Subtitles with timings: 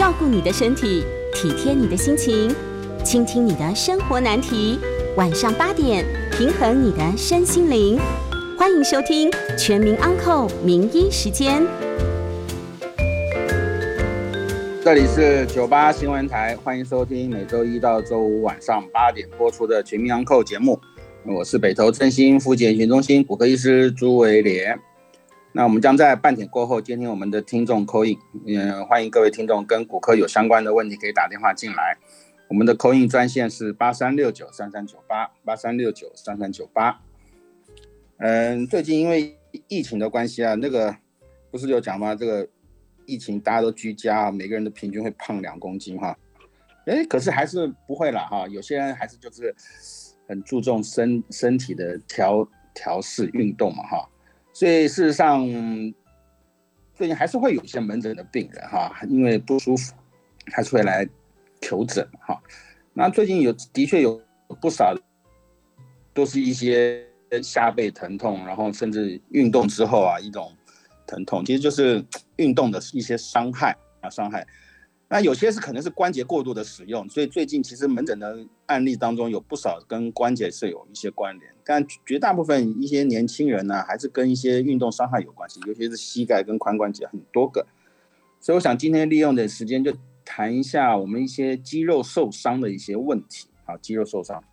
[0.00, 2.50] 照顾你的身体，体贴你的心情，
[3.04, 4.78] 倾听你的生活难题。
[5.18, 8.00] 晚上八点，平衡你的身心灵。
[8.58, 11.62] 欢迎收听《全民安扣名医时间》。
[14.82, 20.80] 这里是九八新闻台，欢迎收听每周一到周五晚上八点播出的《全民安扣节目。
[21.26, 24.80] 我是北投振兴复健训中心骨科医师朱维廉。
[25.52, 31.98] 那我们将在半点过后接听我们的听众扣印，嗯，欢迎各位听众跟骨科有相关的问题可以打电话进来。
[32.48, 37.00] 我们的扣印专线是八三六九三三九八八三六九三三九八。
[38.18, 39.36] 嗯，最近因为
[39.66, 40.96] 疫情的关系啊，那个
[41.50, 42.14] 不是有讲吗？
[42.14, 42.48] 这个
[43.04, 46.16] 疫情大家都居家啊，每个人的平均会胖两公斤哈。
[46.86, 49.52] 哎，可是还是不会了哈，有些人还是就是
[50.28, 54.08] 很注重身身体的调调试运动嘛哈。
[54.60, 55.42] 所以事实上，
[56.94, 59.94] 最近还是会有一些门诊的病人哈，因为不舒服，
[60.52, 61.08] 还是会来
[61.62, 62.38] 求诊哈。
[62.92, 64.20] 那最近有的确有
[64.60, 64.94] 不少，
[66.12, 67.02] 都是一些
[67.42, 70.54] 下背疼痛，然后甚至运动之后啊一种
[71.06, 72.04] 疼痛，其实就是
[72.36, 74.46] 运动的一些伤害啊伤害。
[75.12, 87.66] 那有些是可能是关节过度的使用，所以最近其实门诊的案例当中有不少跟关节是有一些关联，但绝大部分一些年轻人呢，还是跟一些运动伤害有关系，尤其是膝盖跟髋关节很多个。
[88.38, 89.92] 所以我想今天利用的时间就
[90.24, 93.48] 谈一下我们一些肌肉受伤的一些问题。
[93.64, 94.44] 好，肌肉受伤，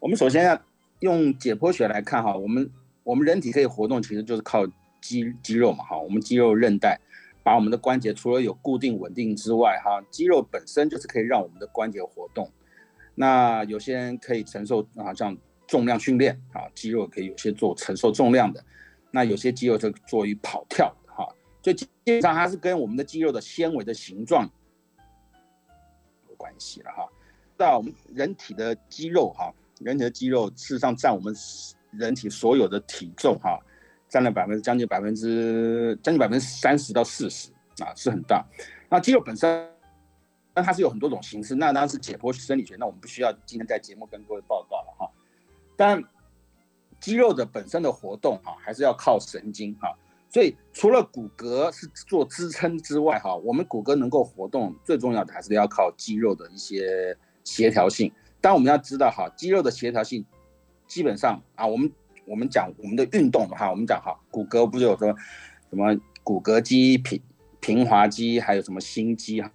[0.00, 0.60] 我们首先要
[0.98, 2.68] 用解剖学来看哈，我们
[3.04, 4.66] 我们人体可以活动，其实就是靠
[5.00, 6.98] 肌肌肉嘛哈，我们肌肉韧带。
[7.42, 12.50] 把我们的关节除了有固定稳定之外，哈，肌肉本身就是可以让我们的关节活动。
[13.14, 18.62] 那有些人可以承受啊，像重量训练啊，肌肉可以有些做承受重量的。
[19.10, 21.26] 那有些肌肉就做于跑跳哈，
[21.62, 24.48] 所以基本上它是跟我们的肌肉的纤维的形状
[26.28, 27.08] 有关系了哈。
[27.56, 31.34] 到我们人体的肌肉哈，人体的肌肉事实上占我们
[31.90, 33.58] 人体所有的体重哈。
[34.10, 37.48] 占了百分之将近百分之将近百分之三十到四十
[37.78, 38.44] 啊，是很大。
[38.88, 39.70] 那肌肉本身，
[40.52, 41.54] 那它是有很多种形式。
[41.54, 45.08] 那当然是解剖生理学，那我们不需要今天在节目跟各位报告了哈。
[45.76, 46.02] 但
[46.98, 49.96] 肌肉的本身的活动哈，还是要靠神经哈。
[50.28, 58.12] 所以除了骨骼是做支撑之外哈，我们骨骼能够活动，最重要的还是要靠肌肉的一些协调性。
[58.40, 60.26] 但我们要知道哈，肌肉的协调性
[60.88, 61.88] 基本上啊，我们。
[62.30, 65.12] 我们讲我们的运动的话，我们讲哈，骨骼不是有说
[65.68, 67.20] 什么骨骼肌、平
[67.58, 69.52] 平滑肌，还有什么心肌啊？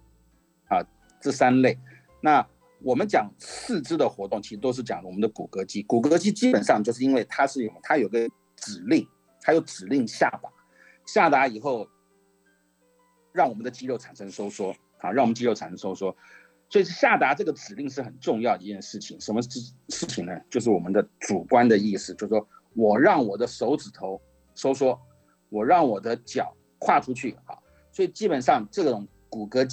[0.68, 0.86] 啊，
[1.22, 1.80] 这三类。
[2.20, 2.46] 那
[2.82, 5.82] 我们讲四肢的活动，其实都是讲我们的骨骼肌。
[5.84, 9.08] 骨骼肌基本上就是因为它是有它有个指令，
[9.40, 10.50] 它有指令下达，
[11.06, 11.88] 下达以后
[13.32, 16.14] 让我们的肌肉产生收缩，啊，让我们肌肉产生收缩。
[16.70, 19.18] 所以下达这个指令是很重要一件事情。
[19.22, 20.38] 什么事事情呢？
[20.50, 22.46] 就是我们的主观的意思，就是说。
[22.76, 24.22] 我让我的手指头
[24.54, 25.00] 收缩，
[25.50, 29.66] 我让我的脚跨出去，好，所以基本上这种骨骼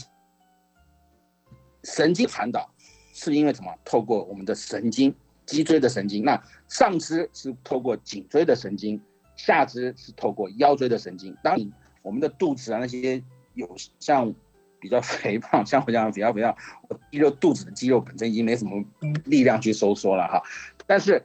[1.82, 2.72] 神经传导
[3.12, 3.74] 是因为什么？
[3.84, 5.12] 透过我们的神经，
[5.44, 6.24] 脊椎的神经。
[6.24, 9.02] 那上肢是透过颈椎的神经，
[9.34, 11.36] 下肢是透过腰椎的神经。
[11.42, 11.58] 当
[12.02, 13.20] 我们的肚子啊那些
[13.54, 13.68] 有
[13.98, 14.32] 像
[14.78, 16.56] 比较肥胖，像我这样比较肥胖，
[16.88, 18.84] 我肌肉肚子的肌肉本身已经没什么
[19.24, 20.40] 力量去收缩了哈，
[20.86, 21.20] 但是。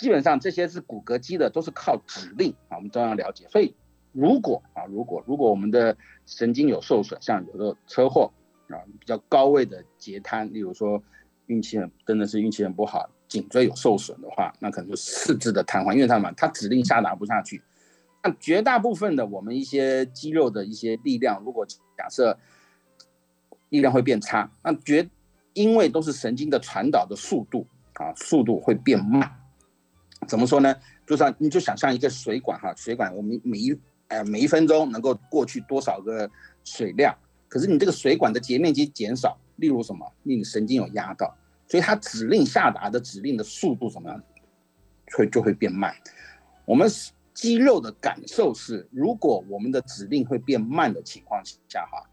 [0.00, 3.46] 基本上这些是骨骼肌的，都是靠指令啊，我们都要了解。
[3.50, 3.74] 所以
[4.12, 5.94] 如果啊，如果如果我们的
[6.24, 8.32] 神经有受损，像有的车祸
[8.70, 11.02] 啊，比较高位的截瘫，例如说
[11.48, 17.62] 运气很真的是运气很不好，颈椎有受损的话，那可能就四肢的瘫痪，因为他嘛，它指令下达不下去。
[18.22, 22.38] 那绝大部分的我们一些肌肉的一些力量，如果假设
[23.68, 25.06] 力量会变差，那绝
[25.52, 29.36] 因为都是神经的传导的速度啊，速度会变慢。
[30.30, 30.72] 怎么说呢？
[31.04, 33.76] 就是你就想象一个水管哈，水管我们每一
[34.06, 36.30] 哎每一分钟能够过去多少个
[36.62, 37.12] 水量，
[37.48, 40.06] 可是你这个水管的截面积减少，例如什么？
[40.22, 44.22] 令你神经有压到，所以它指令下达的指令的速度怎么样？
[45.16, 45.92] 会就会变慢。
[46.64, 46.88] 我们
[47.34, 52.08] 肌肉的感受是，如果我们的指令会变慢的情况下哈，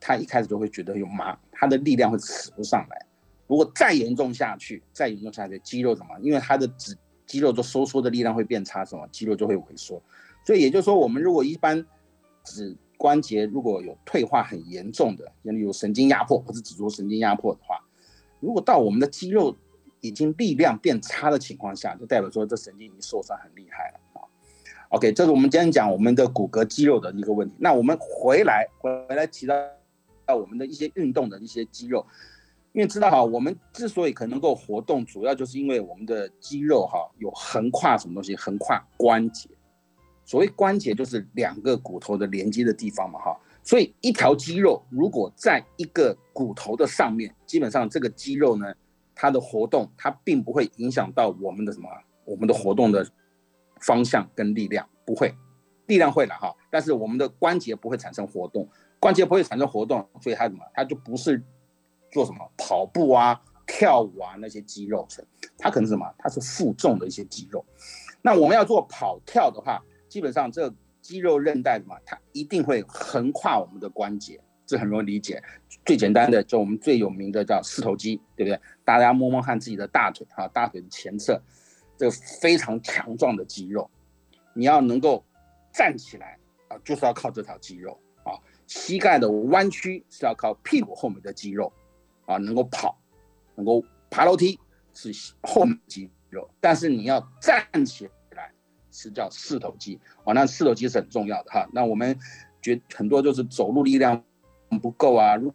[0.00, 3.06] 它一开始就会觉得有麻，它的力量会使不上来。
[3.46, 6.18] 如果再严重下去，再严重下去，肌肉怎么？
[6.20, 10.02] 因为它的指肌肉的收缩的力量会变差，什么肌肉就会萎缩，
[10.44, 11.84] 所以也就是说，我们如果一般
[12.44, 17.78] 指关节如果有退化很严重的，例如神经压迫或者指足神经压迫的话，
[18.40, 19.56] 如果到我们的肌肉
[20.00, 24.22] 已经力量变差的情况下，就代表说这神经已经受伤很厉害了啊。
[24.90, 27.54] OK，这是我们今天讲我们的骨骼肌肉的一个问题。
[27.58, 29.54] 那我们回来回来提到
[30.26, 32.06] 到我们的一些运动的一些肌肉，
[32.74, 39.48] 因为知道哈，我们之所以可能够活动，主要就是因为我们的肌肉哈有横跨什么东西，横跨关节。
[40.24, 48.74] 所谓关节就是两个骨头的连接的地方嘛哈，所以一条肌肉如果在一个骨头的上面，基本上这个肌肉呢，
[49.14, 51.88] 它的活动它并不会影响到我们的什么，
[52.24, 53.06] 我们的活动的
[53.82, 55.32] 方向跟力量不会，
[55.86, 58.68] 力量会了哈，但是我们的关节不会产生活动。
[58.98, 60.64] 关节不会产生活动，所以它什么？
[60.72, 61.40] 它就不是
[62.14, 65.24] 做什么跑步啊、跳舞啊那些肌肉群，
[65.58, 66.08] 它可能什么？
[66.16, 67.66] 它是负重的一些肌肉。
[68.22, 70.72] 那我们要做跑跳的话，基本上这
[71.02, 71.96] 肌肉韧带什么？
[72.06, 75.42] 它一定会横跨我们的关节，这很容易理解。
[75.84, 78.60] 最简单的就我们最有名的叫四头肌，对不对？
[78.84, 81.42] 大家摸摸看自己的大腿哈，大腿的前侧，
[81.98, 83.90] 这个非常强壮的肌肉，
[84.54, 85.24] 你要能够
[85.72, 86.38] 站起来
[86.68, 88.38] 啊，就是要靠这条肌肉啊。
[88.66, 91.70] 膝盖的弯曲是要靠屁股后面的肌肉，
[92.26, 92.98] 啊，能够跑，
[93.54, 94.58] 能够爬楼梯
[94.92, 95.12] 是
[95.42, 98.52] 后面肌肉，但是你要站起来
[98.90, 101.68] 是叫四头肌，啊，那四头肌是很重要的哈。
[101.72, 102.18] 那我们
[102.62, 104.22] 觉很多就是走路力量
[104.82, 105.52] 不够啊，如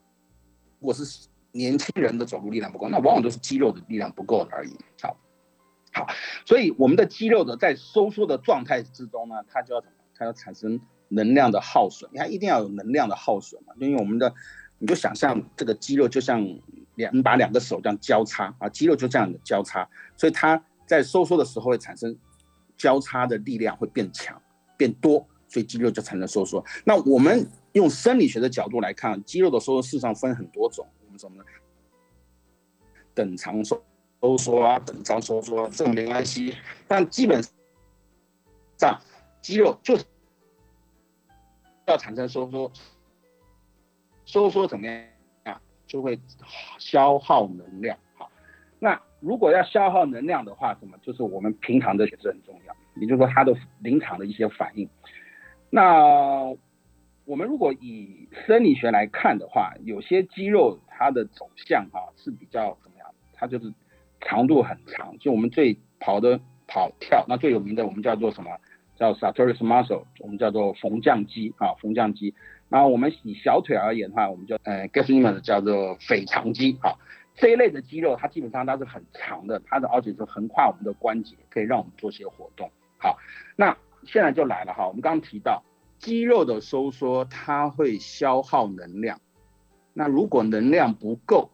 [0.79, 4.75] 果是年轻人的走路力量不够，那往往都是肌肉的力量不够而已。
[5.01, 5.17] 好，
[5.93, 6.07] 好，
[6.45, 9.95] 所以我们的肌肉的在收缩的状态之中呢，它就要怎么？
[10.15, 10.79] 它要产生。
[11.11, 13.73] 能量的耗损，你看一定要有能量的耗损嘛？
[13.79, 14.31] 因为我们的，
[14.79, 16.43] 你就想象这个肌肉就像
[16.95, 19.87] 两，把两个手这样交叉啊，肌肉就这样的交叉，
[20.17, 22.17] 所以它在收缩的时候会产生
[22.77, 24.41] 交叉的力量会变强
[24.77, 26.63] 变多，所以肌肉就产生收缩。
[26.85, 31.43] 那我们用生理学的角度来看，肌肉的收缩事实上分很多种，我们什么呢？
[33.13, 33.83] 等长收
[34.21, 36.55] 收缩啊，等长收缩这种没关系，
[36.87, 37.43] 但基本
[38.77, 39.01] 上
[39.41, 40.05] 肌肉就是。
[41.85, 42.71] 要产生收缩，
[44.29, 44.95] 收缩怎么样
[45.43, 45.59] 啊？
[45.87, 46.19] 就会
[46.77, 47.97] 消耗能量。
[48.15, 48.29] 好，
[48.77, 50.95] 那如果要消耗能量的话，什么？
[51.01, 54.87] 就是我们平常的也是很重要，也就是说它的临场的一些反应。
[55.71, 56.55] 那
[57.25, 63.07] 我们如果以生理学来看的话，有些肌肉它的走向哈是比较怎么样？
[63.33, 63.73] 它就是
[64.21, 68.51] 长度很长，就我们最跑的跑跳，那最有名的我们叫做什么？
[68.95, 70.03] 叫 sartoris muscle？
[70.19, 72.35] 我们叫做缝匠肌啊，缝匠肌。
[72.69, 76.93] 然后我们以小腿而言的话，我们就呃 g e s i m a n 叫做腓肠肌啊。
[77.35, 82.69] 这一类的肌肉，它基本上它是很长的，它的而且是横跨我们的关节，可以让我们做些活动。
[82.97, 83.17] 好，
[83.55, 85.63] 那现在就来了哈，我们刚刚提到
[85.97, 89.19] 肌肉的收缩，它会消耗能量。
[89.93, 91.49] 那如果能量不够，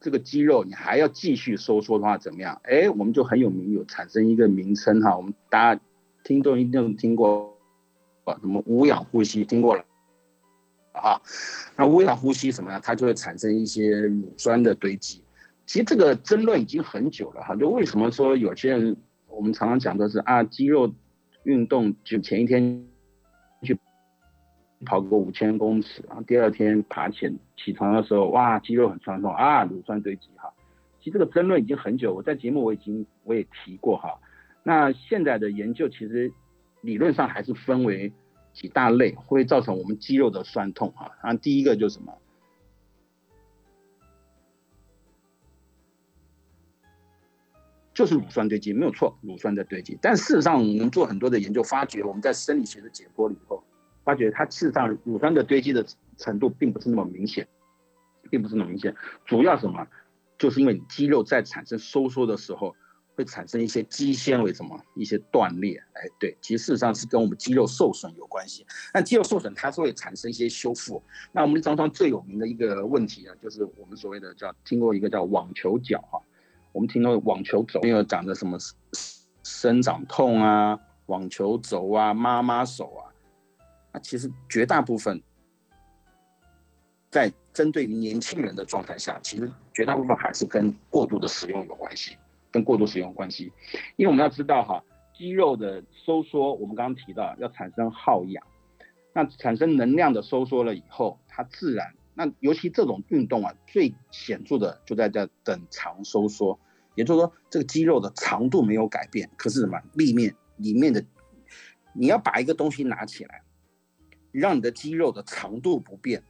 [0.00, 2.60] 这个肌肉你还要继续收缩的话，怎么样？
[2.64, 5.80] 哎，我们就很有名，有产生一个名称哈，我们大家。
[6.24, 7.56] 听众一定听过
[8.24, 9.84] 啊，什么无氧呼吸听过了
[11.00, 11.20] 啊？
[11.76, 12.80] 那无氧呼吸什么呢？
[12.82, 15.22] 它就会产生一些乳酸的堆积。
[15.66, 17.54] 其实这个争论已经很久了哈。
[17.56, 18.96] 就为什么说有些人，
[19.28, 20.92] 我们常常讲的是啊，肌肉
[21.44, 22.86] 运动就前一天
[23.62, 23.78] 去
[24.84, 30.52] 跑个五千公尺，然后第二天爬起起床的时候，哇，肌肉很酸痛啊，乳酸堆积哈。
[31.00, 34.18] 其实这个争论已经很久，我在节目我已经我也提过哈。
[34.62, 36.32] 那现在的研究其实
[36.80, 38.12] 理论上还是分为
[38.56, 41.10] 几大类，会造成我们肌肉的酸痛啊。
[41.22, 42.16] 然后第一个就是什么？
[47.92, 49.98] 就是乳酸堆积，没有错，乳酸在堆积。
[50.00, 53.62] 但事实上，我们做很多的研究，发觉我们在生理学的解剖里头，
[54.04, 55.84] 发觉它事实上乳酸的堆积的
[56.16, 57.46] 程度并不是那么明显，
[58.30, 58.96] 并不是那么明显。
[59.26, 59.86] 主要什么？
[60.38, 62.74] 就是因为你肌肉在产生收缩的时候。
[63.16, 68.66] 会产生一些肌纤维什么一些断裂，哎，对，其实事实上是跟我们肌肉受损有关系。
[68.92, 71.02] 那肌肉受损它是会产生一些修复。
[71.32, 76.20] 那我们常常最有名的一个问题啊，就是我们所谓的叫听过一个叫网球脚哈，
[76.72, 78.58] 我们听过网球肘，因为长的什么
[79.42, 83.08] 生长痛啊，网球肘啊，妈妈手啊，
[83.94, 85.22] 那其实绝大部分
[87.10, 92.18] 在针对于年轻人的状态下，其实绝大部分还是跟过度的使用有关系。
[92.56, 93.52] 跟过度使用关系，
[93.96, 94.82] 因为我们要知道哈，
[95.14, 98.42] 肌肉的收缩，我们刚刚提到要产生耗氧，
[99.12, 106.58] 那产生能量的收缩了以后，它自然，那尤其这种运动啊，最显著的就在这等长收缩，
[106.94, 109.78] 也就是说这个肌肉的长度没有改变，可是什么？
[109.92, 111.04] 立面里面的，
[111.92, 113.42] 你要把一个东西拿起来，
[114.32, 116.22] 让你的肌肉的长度不变，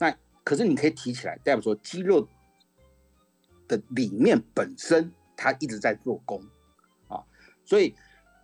[0.00, 0.12] 那
[0.42, 2.26] 可是你可以提起来，代表说肌肉
[3.68, 5.12] 的里面本身。
[5.42, 6.38] 他一直在做功，
[7.08, 7.24] 啊，
[7.64, 7.94] 所以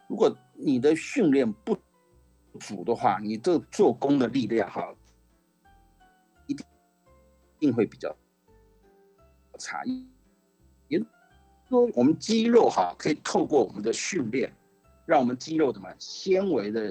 [0.09, 1.77] 如果你的训练不
[2.59, 4.95] 足的话，你这做功的力量哈，
[6.47, 6.67] 一定
[7.59, 8.17] 一定会比较
[9.59, 10.09] 差异。
[10.89, 10.99] 也
[11.69, 14.51] 说我们肌肉哈可以透过我们的训练，
[15.05, 16.91] 让我们肌肉什么纤维的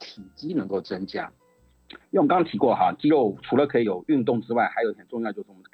[0.00, 1.32] 体积能够增加。
[1.88, 5.70] 因为我们刚刚提过哈，肌肉除了可以有运动之外，还有很重要就是我们的。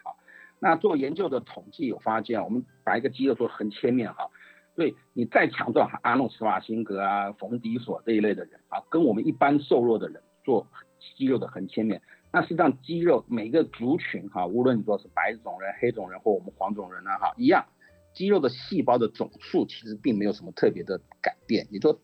[0.65, 4.31] 那做研究的统计有发现，我们把一个肌肉做横切面哈，
[4.77, 10.69] 所以你再强壮，阿诺施瓦辛格啊、冯迪索这一类的人啊，跟我们一般瘦弱的人做
[11.17, 12.01] 肌肉的横切面，
[12.33, 17.67] 那实际上肌肉每个族群哈，无论你说是白种人、黑种人或我们黄种人呢哈，一样，
[18.15, 22.01] 肌肉的细胞的总数其实并没有什么特别的改变，也就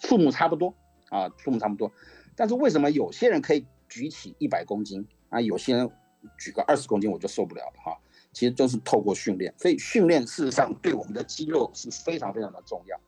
[0.00, 0.74] 数目差不多
[1.10, 1.92] 啊，数目差不多。
[2.34, 5.90] 但是为什么有些人可以举起一百公斤啊，有些人
[6.38, 7.98] 举个二十公斤我就受不了了哈？
[8.32, 13.00] 其实就是透过训练，所以训练事实上对我们的肌肉是非常非常的重要。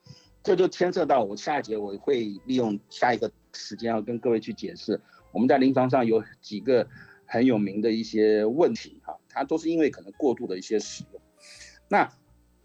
[0.43, 5.01] 这就牵涉到我下一节我会利用下一个时间要跟各位去解释，
[5.33, 6.87] 我们在临床上有几个
[7.27, 11.21] 很有名的一些问题哈，它都是因为可能过度的一些使用。
[11.89, 12.09] 那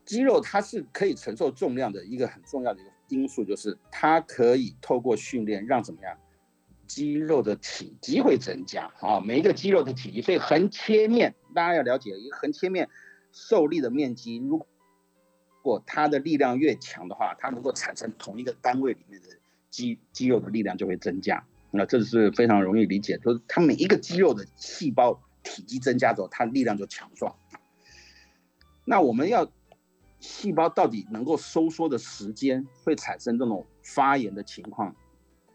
[0.05, 6.17] 肌肉它是可以承受重量的一个很重要的一个因素，就是它可以透过训练让怎么样？
[6.87, 12.89] 肌肉的体积会增加啊，每一个肌肉的体积，所以横切面大家要了解，一个横切面
[13.31, 14.65] 受力的面积，如
[15.61, 19.27] 果它的力量越强的话，它能够产生同一个单位里面的
[19.69, 21.43] 肌肌肉的力量就会增加。
[21.71, 27.35] 那这是非常容易理解，就是它每一个肌肉的细胞体积增加之后，它力量就强壮。
[28.85, 29.51] 那我们要
[30.19, 34.95] 细胞到底能够收缩的时间，会产生这种发炎的情况？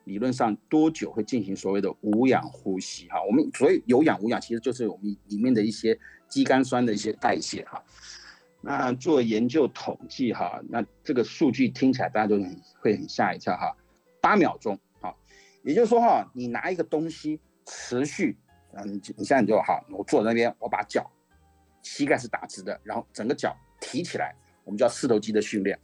[0.04, 3.06] 理论上多久会进行所谓的无氧呼吸？
[3.08, 7.82] 哈，我们所以有氧无氧其实就是我们里面的一些肌酐酸的一些代谢哈。
[8.60, 13.76] 那做研究统计哈，那这个数据听起来大家都很会很吓一跳哈。
[14.20, 15.14] 八秒钟哈，
[15.62, 18.36] 也就是说哈，你拿一个东西持续，
[18.72, 21.10] 嗯，你现在你就好，我坐在那边，我把脚
[21.82, 25.78] 膝盖是打直的，然后整个脚提起来，我们叫四头肌的训练。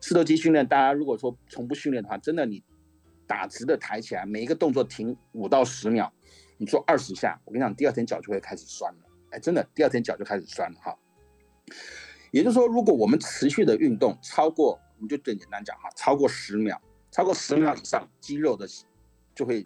[0.00, 2.62] 四头肌训练，大家如果说从不训练的话，真的你。
[3.30, 6.10] 打直的抬起来，每一个动作停五到十秒，
[6.56, 8.98] 你做二十下，我跟你讲，第二天脚就会开始酸了。
[9.30, 10.98] 哎，真的，第二天脚就开始酸了哈。
[12.32, 16.76] 也就是说，如果我们持续的运动超过，我们就最简单讲哈，超过十秒，
[17.12, 18.66] 超过十秒以上，肌肉的
[19.32, 19.64] 就会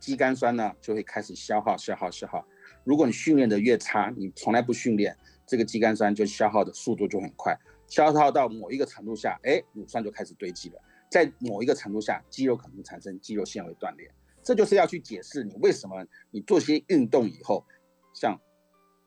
[0.00, 2.44] 肌酐酸呢就会开始消耗、消耗、消耗。
[2.82, 10.82] 如果你训练的越差，你从来不训练，这个肌酐酸就消耗的速度就很快，消耗到某一个程度下，哎，乳酸就开始堆积了。
[11.12, 14.10] 在某一个程度下，肌肉可能产生肌肉纤维断裂，
[14.42, 17.66] 这就是要去解释你为什么你做些运动以后，
[18.14, 18.40] 像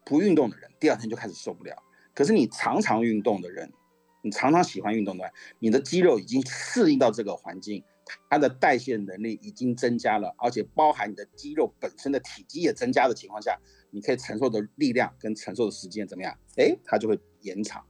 [0.06, 1.76] 不运动的人第二天就开始受不了，
[2.14, 3.74] 可是你常常运动的人，
[4.22, 7.84] 你常常喜欢运动的，你的肌肉已经适应到这个环境，
[8.30, 13.60] 它的代谢能力已经增加了，而且包含你的肌肉本身的体积也增加的情况下，
[13.90, 16.38] 你可以承受的力量跟承受的时间怎么样？
[16.58, 17.84] 哎，它就会延长，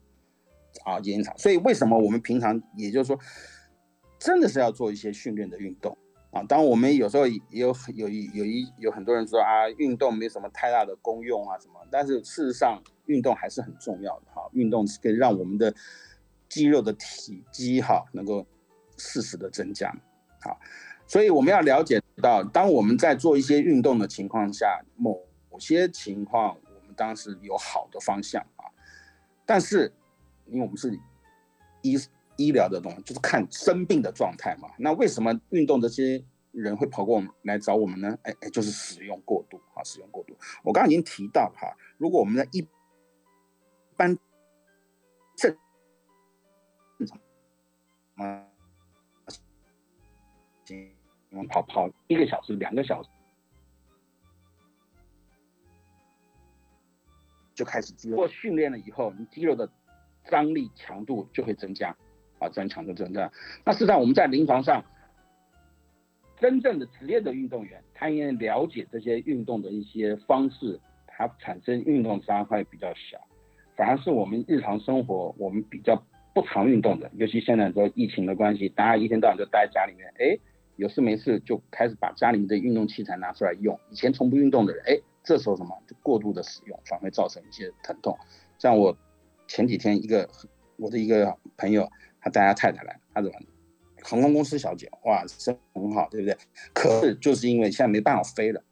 [0.85, 1.37] 啊，延长。
[1.37, 3.19] 所以为什么我们平常也就是说。
[4.17, 5.97] 真的是要做一些训练的运动
[6.31, 6.41] 啊！
[6.47, 14.41] 当然，我们有时候也有有一有一有很多人说啊，运动没什么太大的功用啊什么，但是事实上，运动还是很重要的哈。
[14.53, 15.73] 运动可以让我们的
[16.49, 18.45] 肌肉的体积哈能够
[18.97, 19.93] 适时的增加，
[20.41, 20.59] 好，
[21.05, 25.21] 所以我们要了解到，当我们在做一些运动的情况下，某
[25.59, 28.65] 些情况我们当时有好的方向啊，
[29.45, 29.93] 但是
[30.47, 30.97] 因为我们是
[31.81, 31.97] 医。
[32.37, 34.69] 医疗的东西就是看生病的状态嘛。
[34.77, 38.17] 那为什么运动这些人会跑过我们来找我们呢？
[38.23, 40.35] 哎哎，就是使用过度啊，使用过度。
[40.63, 42.67] 我刚刚已经提到哈，如果我们的一
[43.97, 44.17] 般
[45.35, 45.57] 正
[46.97, 47.19] 正常
[48.15, 48.47] 啊，
[51.49, 53.09] 跑跑一个小时、两个小时
[57.53, 59.69] 就开始肌肉训练了以后，你肌肉的
[60.29, 61.95] 张力强度就会增加。
[62.45, 63.31] 啊，增强的增加。
[63.65, 64.83] 那事实上，我们在临床上，
[66.39, 73.19] 真正的职业的运动员，他应该了解这些运动的一些方式，他产生运动伤害比较小。
[73.75, 76.01] 反而是我们日常生活，我们比较
[76.33, 80.37] 不常运动的，尤其现在说疫情的关系，大家一天到晚就待在家里面，哎，
[80.75, 83.77] 有事没事就开始把家里面的运动器材拿出来用。
[83.89, 88.17] 以前从不运动的人，哎，这时候什么就过度的使用，反而会造成一些疼痛。
[88.57, 88.97] 像我
[89.47, 90.29] 前几天一个
[90.77, 91.89] 我的一个朋友。
[92.25, 93.37] 他带他太太来，他怎么？
[94.03, 96.35] 航空公司小姐，哇，生很好，对不对？
[96.73, 98.63] 可是就是因为现在没办法飞了，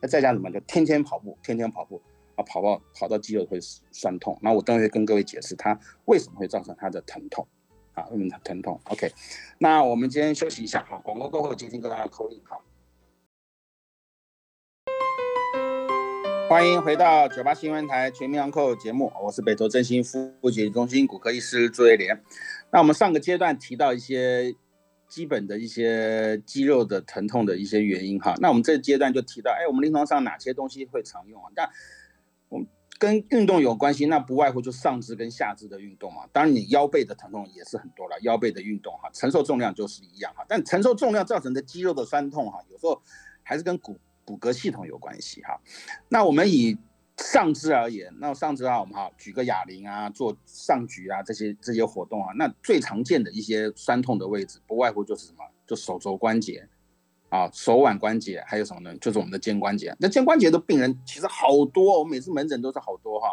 [0.00, 2.00] 那在家怎么就天天跑步，天天跑步
[2.34, 3.58] 啊，跑到跑到肌肉会
[3.90, 4.38] 酸痛。
[4.40, 7.46] 那我等会跟各位解释他为什么会造成他的疼痛
[7.92, 9.12] 啊，为什么疼痛？OK，
[9.58, 12.64] 那我们今天休息一下，好，广告过后接听跟大家口音，好。
[16.50, 22.22] 欢迎回到九八新闻台全民养扣节目，我是北投振兴复健中心骨科医师朱瑞莲。
[22.72, 24.52] 那我们上个阶段提到一些
[25.06, 31.48] 基本的一些肌肉的疼痛的一些原因哈，那我们这阶段就提到，哎，我们临床上哪些东西会常用啊？
[31.54, 31.70] 但
[32.48, 32.66] 我们
[32.98, 36.26] 跟运动有关系，那不外乎就上肢跟下肢的运动嘛。
[36.32, 40.44] 当然你腰背的疼痛也是很多了，腰背的运动哈，承受重量就是一样哈。
[40.48, 43.00] 但承受重量造成的肌肉的酸痛哈，有时候
[43.44, 43.96] 还是跟骨。
[44.24, 45.60] 骨骼系统有关系哈，
[46.08, 46.78] 那我们以
[47.18, 56.66] 上肢而言，那上肢啊，我们哈举个哑铃啊，做上举啊，这些这些活动啊，那最常见的一些酸痛的位置，不外乎就是什么，就手肘关节
[57.28, 58.96] 啊，手腕关节，还有什么呢？
[58.98, 59.94] 就是我们的肩关节。
[60.00, 63.28] 那肩关节的病人其实好多，我每次门诊都是好多哈。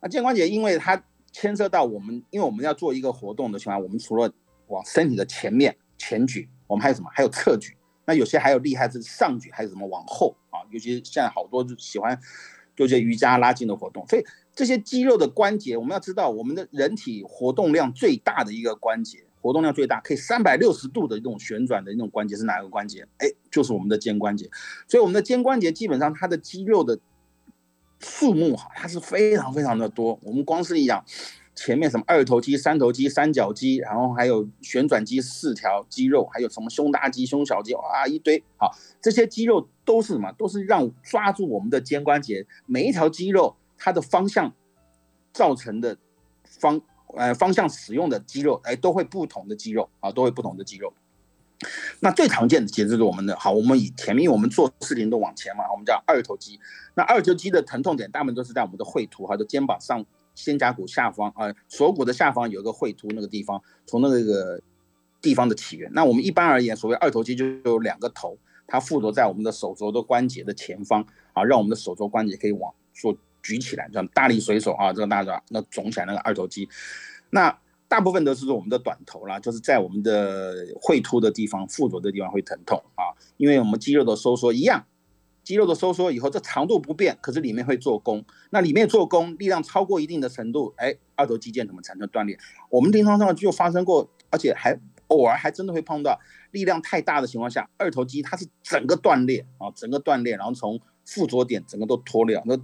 [0.00, 4.32] 那肩关节，因为它牵涉到我们，因为我们要做一个活动的情况，我们除了
[4.68, 7.08] 往身体的前面前举，我们还有什么？
[7.12, 7.76] 还有侧举。
[8.06, 10.60] 那有些还有厉害是上举，还有什么往后啊？
[10.70, 12.18] 尤其现在好多就喜欢
[12.76, 23.06] 做些瑜伽拉筋的活动，所以这些肌肉的关节，我们要知道，我们的人体活动量最大的一个关节，活动量最大，可以三百六十度的这种旋转的那种关节是哪个关节？
[23.18, 24.50] 哎，就是我们的肩关节。
[24.88, 26.98] 所以我们的肩关节基本上它的肌肉的
[28.00, 30.18] 数目哈，它是非常非常的多。
[30.22, 31.04] 我们光是一讲。
[31.54, 38.42] 前面什么二头肌、三头肌、三角肌，然后还有旋转肌四条肌肉，还有什么胸大肌、胸小肌，哇，一堆。
[38.56, 40.32] 好，这些肌肉都是什么？
[40.32, 42.44] 都是让抓住我们的肩关节。
[42.66, 44.52] 每一条肌肉它的方向
[45.32, 45.96] 造成的
[46.42, 46.80] 方
[47.14, 50.92] 呃方向使用的肌肉，哎，都会不同的肌肉啊，都会不同的肌肉。
[52.00, 56.58] 那最常见的其实是我们的好，我们以前面我们做事情都往前嘛，我们叫二头肌。
[56.94, 60.04] 那二头肌的疼痛点大部分都是在我们的喙突或者肩膀上。
[60.34, 64.60] 肩胛骨下方啊，锁骨的下方有一个喙突，那个地方从那个
[65.22, 65.90] 地方的起源。
[65.94, 68.36] 那我们一般而言，所谓二头肌就有两个头，
[68.66, 76.68] 它附着在我们的手肘的关节的前方啊，让我们的手肘关节可以往做举起来，这样大力水手啊，这个大的那肿起来那个二头肌。
[77.30, 77.56] 那
[77.86, 84.84] 大部分都是我们的短头啦，就是在我们的喙突的地方附着的地方会疼痛啊，因为我们肌肉的收缩一样。
[85.44, 88.24] 肌肉的收缩以后，这长度不变，可是里面会做功。
[88.50, 92.38] 那里面做功，力量超过一定的程度，哎，二头肌腱怎么产生断裂？
[92.70, 94.76] 我们临床上就发生过，而且还
[95.08, 96.18] 偶尔还真的会碰到
[96.50, 102.42] 力量太大的情况下，二头肌它是整个断裂啊，整个断裂，然后从附着点整个都脱裂。
[102.46, 102.58] 那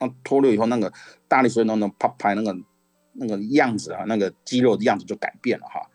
[0.00, 0.92] 那脱裂以后，那个
[1.28, 2.56] 大力水那种啪啪那个
[3.12, 5.88] 那个样子啊，那个肌肉的样子就改变了哈。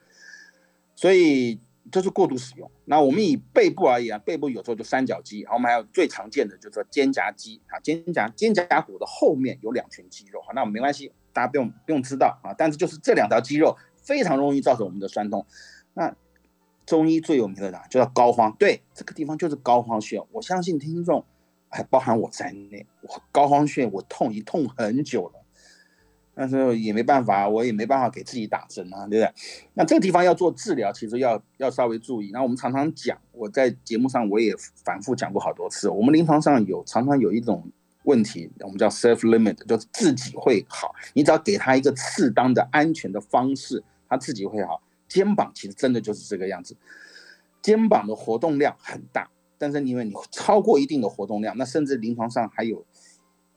[0.95, 1.59] 所以。
[1.91, 2.69] 这是过度使用。
[2.85, 12.53] 那我们以背部而言，背部有时候就三角肌，好，我们还有最常见的就是说肩胛肌啊，肩胛肩胛骨的后面有两群肌肉，好，那我们没关系，大家不用不用知道啊。
[12.57, 15.45] 但是就是这两条肌肉非常容易造成我们的酸痛。
[15.93, 16.15] 那
[16.85, 20.21] 中医最有名的呢，就叫膏肓，对，这个地方就是膏肓穴。
[20.31, 21.23] 我相信听众，
[21.69, 25.44] 还包含我在内，我膏肓穴我痛已痛很久了。
[26.35, 29.33] 但是也没办法，我也没办法给自己打针啊，对不对？
[29.73, 32.29] 那这个地方要做治疗，其实要要稍微注意。
[32.33, 35.89] 那我们常常讲，我在节目上我也反复讲过好多次。
[35.89, 37.65] 我们临床上有常常有一种
[38.03, 40.93] 问题，我们叫 self limit，就是自己会好。
[41.13, 44.81] 你只要给他一个适当的安全的方式，他自己会好。
[45.07, 46.75] 肩膀其实真的就是这个样子，
[47.61, 52.83] 肩膀的活动量很大，但是因为你超过一定的活动量，那甚至临床上还有。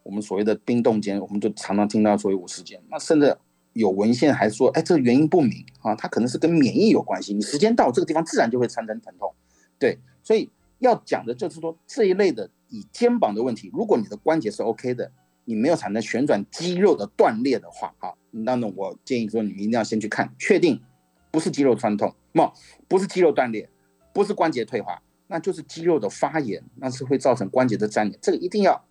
[0.09, 3.37] 我们所谓的冰冻肩，我们就常常听到所谓五十肩，那甚至
[3.75, 7.35] 有文献还说，哎，这个原因不明啊，它可能是跟免疫有关系。
[7.35, 9.31] 你时间到这个地方，自然就会产生疼痛。
[9.79, 15.13] 对，所以要讲的就是说这一类的以肩膀的问题，如果你的关节是 OK 的，
[15.45, 20.81] 你没有产生旋转肌肉的断裂的话，好，那呢，我建议说你们一定要先去看，确定
[21.31, 22.51] 不是肌肉酸痛，么
[22.89, 23.69] 不是肌肉断裂，
[24.15, 28.88] 不是关节退化，那就是肌肉的发炎，那是会造成关节的粘连，这个一定要。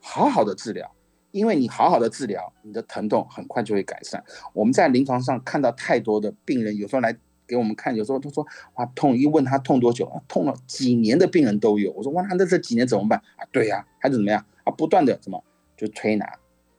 [0.00, 0.90] 好好的治疗，
[1.30, 4.22] 因为你好好的治疗，你的疼痛很快就会改善。
[4.52, 11.92] 我们在临床上看到太多的病人，有时候来给我们看，有时候他说哇痛，一问他痛多久啊，痛了几年的病人都有。
[11.92, 13.46] 我说哇，那这几年怎么办啊？
[13.52, 14.72] 对呀，还是怎么样啊？
[14.72, 15.42] 不断的什么
[15.76, 16.32] 就推拿，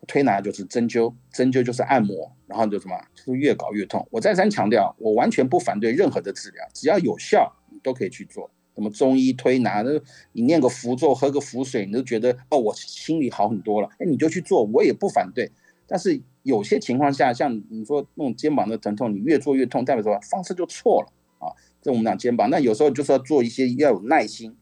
[0.07, 4.07] 推拿就是针灸，针灸就是按摩，然后就什么就是越搞越痛。
[4.11, 8.49] 我再三强调，我完全不反对任何的治疗，只要有效，你都可以去做。
[8.73, 9.91] 什么中医推拿，那
[10.31, 13.89] 你念个符咒，喝个符水，你都觉得哦，我心里好很多了。
[13.99, 15.51] 哎，你就去做，我也不反对。
[15.85, 20.17] 但是有些情况下，像你说那种肩膀的疼痛，你越做越痛，代表什么？
[20.21, 21.11] 方式就错了
[21.45, 21.51] 啊。
[21.81, 24.55] 这我们讲肩膀，那有时候就是要做一些要有耐心，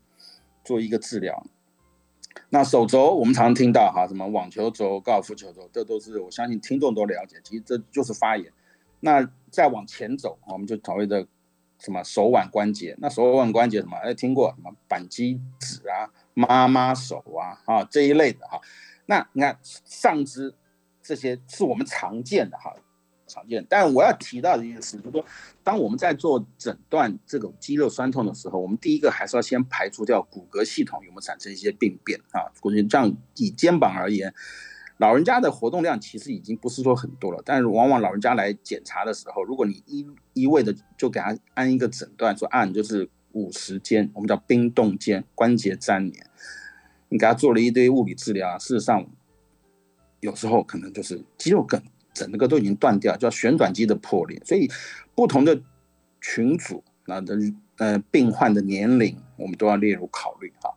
[0.63, 1.45] 做一个治疗。
[2.49, 7.37] 那手肘，我们常常听到哈，什么网球肘、高尔夫球肘，这都是我相信听众都了解。
[7.43, 8.51] 其实这就是发炎。
[9.01, 11.27] 那再往前走，我们就所谓的。
[11.79, 13.97] 什么手腕关节，那手腕关节什么？
[13.97, 18.59] 哎，听过什么扳机指啊、妈妈手啊，啊这一类的哈。
[19.05, 20.53] 那你看上肢
[21.01, 22.75] 这些是我们常见的哈。
[23.31, 25.23] 常见，但我要提到的一件事，就是说，
[25.63, 32.49] 当我们在做诊断这种肌肉酸痛的时候，我们第一个还是要先排除掉骨骼系统有没有产生一些病变啊。
[32.59, 34.33] 骨这样以肩膀而言，
[34.99, 46.25] 老人家的活动量其实已经不是说很多了，但是往往老人家来检查的时候，如果你一一味的就给他按一个诊断，说按就是五十肩，我们叫冰冻肩关节粘连，
[47.09, 49.05] 你给他做了一堆物理治疗，事实上
[50.19, 51.81] 有时候可能就是肌肉梗。
[52.12, 54.41] 整个都已经断掉，叫旋转肌的破裂。
[54.43, 54.69] 所以，
[55.15, 55.62] 不同的
[56.19, 57.38] 群组那的
[57.77, 60.75] 呃病患的年龄，我们都要列入考虑哈。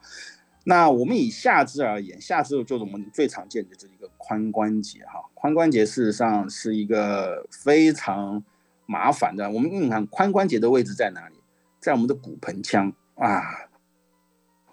[0.65, 5.21] 那我们以下肢而言，下肢就是我们最常见的就是一个髋关节哈。
[5.35, 8.43] 髋关节事实上是一个非常
[8.87, 9.51] 麻烦的。
[9.51, 11.35] 我们你看髋关节的位置在哪里？
[11.81, 13.43] 在我们的骨盆腔啊。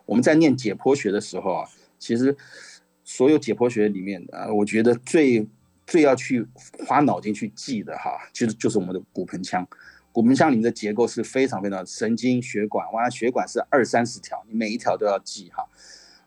[0.06, 2.36] 我们在念解剖学的时候啊，其实
[3.04, 5.48] 所有解剖学里面啊，我觉得最
[5.86, 6.48] 最要去
[6.88, 9.68] 花脑筋去记的哈，其实就是我们的骨盆腔。
[10.20, 15.66] 骨盆腔里面的结构是非常非常神经血管，哇，血管是二三十条，你每一条都要记哈。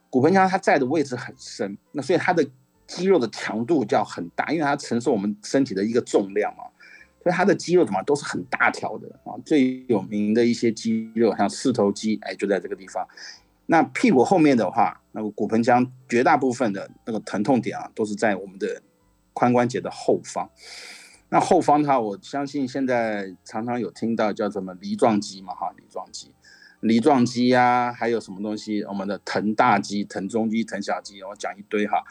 [0.08, 2.42] 骨盆腔它在的位置很深，那所以它的
[2.86, 6.64] 肌肉的强度就要很大，因为它承受我们身体的一个重量嘛，
[7.22, 9.36] 所以它的肌肉怎么都是很大条的啊。
[9.44, 13.06] 最有名的一些肌肉像四头肌，哎，就在这个地方。
[13.66, 18.80] 那屁股后面的话，那个骨盆腔绝大部分的那个疼痛点啊，都是在我们的。
[19.34, 20.46] 髋关节的后方，
[21.32, 26.30] 那后方的话，我相信现在常常有听到叫什么梨状肌嘛，哈，梨状肌，
[26.80, 28.82] 梨状肌呀，还有什么东西？
[28.82, 32.04] 我们的臀大肌、臀中肌、臀小肌，我讲一堆哈。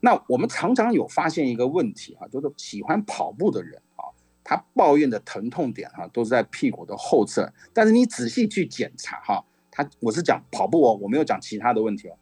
[0.00, 4.08] 那我们常常有发现一个问题哈，就是喜欢跑步的人啊，
[4.42, 7.52] 他抱怨的疼痛点哈，都是在屁股的后侧。
[7.74, 12.16] 但是你仔细去检查哈，他我是讲跑步哦，我没有讲其他的问题哦，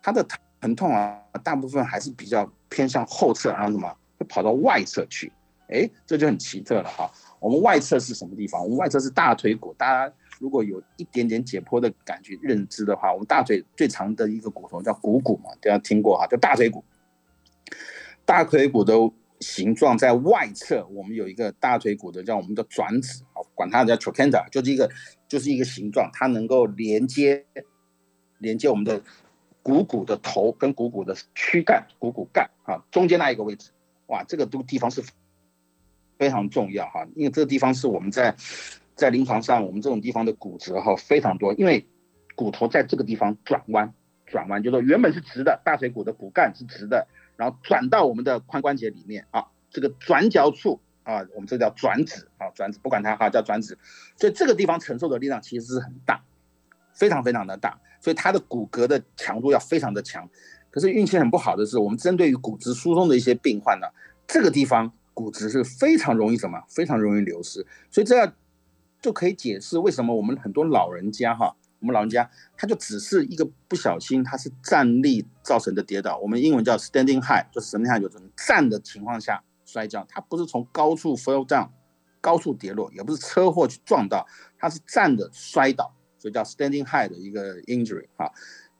[0.00, 0.40] 他的疼。
[0.74, 3.86] 痛啊，大部分还是比较偏向后侧，然后什么
[4.18, 5.30] 会跑到外侧去？
[5.68, 7.10] 哎，这就很奇特了哈。
[7.40, 8.62] 我们外侧是什么地方？
[8.62, 9.74] 我们外侧是大腿骨。
[9.74, 16.84] 大家如果有一点点解剖的感觉认知的话，我们大腿最长的一个骨头叫股骨嘛，大家听过哈，叫大腿骨。
[18.24, 18.94] 大腿骨的
[19.40, 24.90] 形状在外侧，我们有一个大腿骨的叫我们的转子，好，管它叫 trochanter，就是一个
[25.28, 27.44] 就是一个形状，它能够连接
[28.38, 29.02] 连接我们的。
[29.62, 33.72] 股骨的头跟股骨的躯干、股骨干啊，中间那一个位置，
[34.06, 35.02] 哇，这个都地方是
[36.18, 38.34] 非常重要哈，因为这个地方是我们在
[38.94, 41.86] 在临床上，我们这种地方的骨折哈非常多，因为
[42.34, 43.92] 骨头在这个地方转弯，
[44.26, 53.78] 转弯就说原本是直的，大腿骨的骨干是直的，然后转到我们的髋关节里面啊，这个转角处啊，我们这叫转子啊，转子不管它哈叫转子，
[54.16, 56.22] 所以这个地方承受的力量其实是很大，
[56.92, 57.78] 非常非常的大。
[57.98, 60.28] 所以它的骨骼的强度要非常的强，
[60.70, 63.86] 可是运气很不好的是，我们针对于骨质疏松的一些病患呢，
[64.28, 67.66] 这个地方骨质是非常容易什么，非常容易流失。
[67.90, 68.34] 所以这样
[69.00, 81.70] 就可以解释为什么我们很多老人家哈，我们老人家他就只是一个不小心，他是站立造成的跌倒，我们英文叫 standing high，就是什么样，就是站的情况下摔跤，他不是从高处 fall down，
[82.20, 84.26] 高处跌落，也不是车祸去撞到，
[84.58, 85.94] 他是站着摔倒。
[86.18, 88.32] 所以叫 standing high 的一个 injury 哈，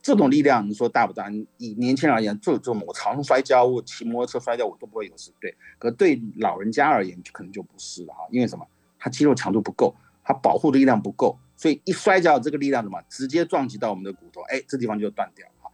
[0.07, 1.29] 这种力量你说大不大？
[1.59, 5.53] 以年轻人而言，这种我常摔跤，我骑摩托车摔跤我都不会有事，对。
[5.81, 8.64] 可对老人家而言，就可能就不是了哈，因为什么？
[9.01, 9.92] 他肌肉强度不够，
[10.23, 13.03] 他保护的力量不够，所以一摔跤，这个力量什么？
[13.09, 15.69] 直接撞击到我们的骨头，哎，这地方就断掉哈。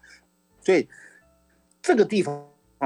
[0.63, 0.89] 所以
[1.83, 2.43] 这个地方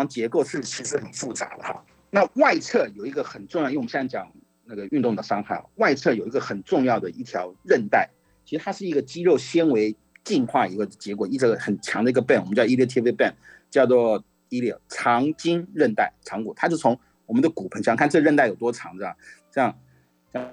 [0.08, 1.84] 结构是其实很复杂的哈。
[2.10, 4.28] 那外侧有一个很重要，因为我们现在讲
[4.64, 8.10] 那个运动的伤害，外侧有一个很重要的一条韧带。
[8.44, 9.94] 其实它是一个肌肉纤维
[10.26, 13.32] 进化一个结果，一个很强的一个 band，我们叫 iliac band，
[13.70, 19.16] 叫做 iliac 长筋韧带长骨，它是从我们的骨盆腔，看这韧带有多长，这样，
[19.52, 19.78] 这样，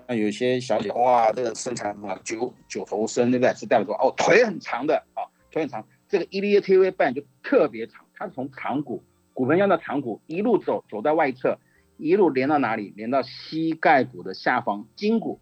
[0.08, 3.52] 像有些小姐哇，这个身材嘛九九头身，对不对？
[3.56, 9.02] 是代表说哦腿很长的啊，腿很长，这个 iliac band 就特别长，它是从长骨
[9.34, 11.58] 骨盆腔到长骨一路走走到外侧，
[11.98, 12.94] 一路连到哪里？
[12.96, 15.40] 连到膝盖骨的下方筋骨，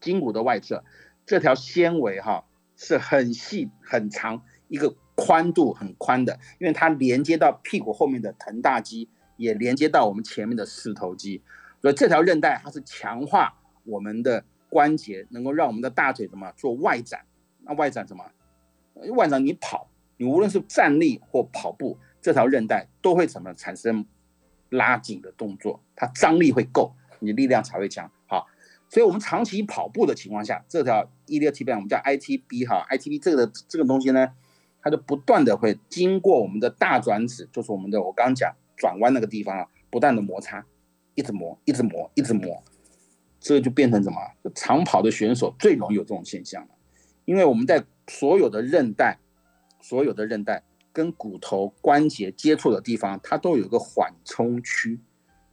[0.00, 0.82] 筋骨的外侧。
[1.26, 2.44] 这条纤维哈
[2.76, 11.42] 是很细很长，一个宽度很宽的，因为它连接到屁股后面的臀大肌，也连接到我们前面的四头肌，
[11.80, 17.24] 所以这条韧带它是强化我们的关节，能够让我们的大腿怎么做外展？
[17.64, 18.24] 那外展什么？
[19.14, 24.06] 外展你跑，你无论是站立或跑步，这条韧带都会怎么产生
[24.70, 25.82] 拉紧的动作？
[25.94, 28.10] 它张力会够，你力量才会强。
[28.26, 28.46] 好，
[28.88, 34.32] 所以我们长期跑步的情况下，这条 e l t b 我们叫 ITB 哈，ITB 这个这个东西呢，
[34.80, 40.64] 它就不断的会经过我们的大转子，就是我们的我刚刚讲转弯那个地方啊，不断的摩擦，
[41.14, 42.62] 一直磨，一直磨，一直磨，
[43.40, 44.18] 这就变成什么？
[44.54, 46.68] 长跑的选手最容易有这种现象了，
[47.24, 49.18] 因为我们在所有的韧带，
[49.80, 55.00] 所有的韧带跟骨头关节接触的地方，它都有个缓冲区。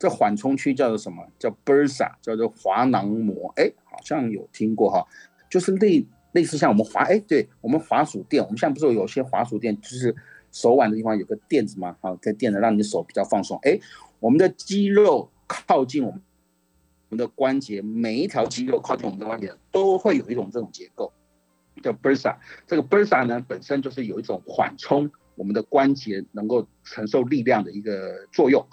[0.03, 1.25] 这缓冲区叫做什么？
[1.39, 3.49] 叫 bursa，叫做滑囊膜。
[3.55, 5.07] 哎，好像有听过哈，
[5.49, 10.13] 就是类类似像我们滑，哎，对我们滑鼠垫，我们现在不是有些滑鼠垫，就是
[10.51, 11.95] 手腕的地方有个垫子吗？
[12.01, 13.57] 啊，在垫着让你的手比较放松。
[13.63, 13.79] 哎，
[14.19, 16.21] 我们的肌肉靠近我们
[17.07, 21.13] 我们的关节，每一条肌肉靠近我们的关节都会有一种这种结构，
[21.81, 22.35] 叫 bursa。
[22.67, 28.67] 这个 bursa 呢，本身就是有一种缓冲我们的关节能够承受力量的一个作用。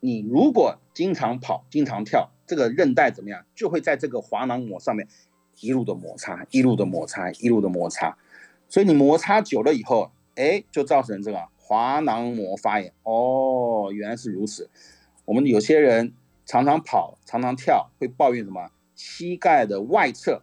[0.00, 3.44] 你如果经常跑、经常跳，这个韧带怎么样？
[3.54, 5.06] 就会在这个滑囊膜上面
[5.60, 8.16] 一路的摩擦，一路的摩擦，一路的摩擦。
[8.68, 12.92] 所以你摩擦久了以后，哎，就造成这个滑囊膜发炎。
[13.02, 14.70] 哦，原来是如此。
[15.26, 16.12] 我们有些人
[16.46, 18.70] 常常跑、常常跳，会抱怨什么？
[18.94, 20.42] 膝盖的外侧，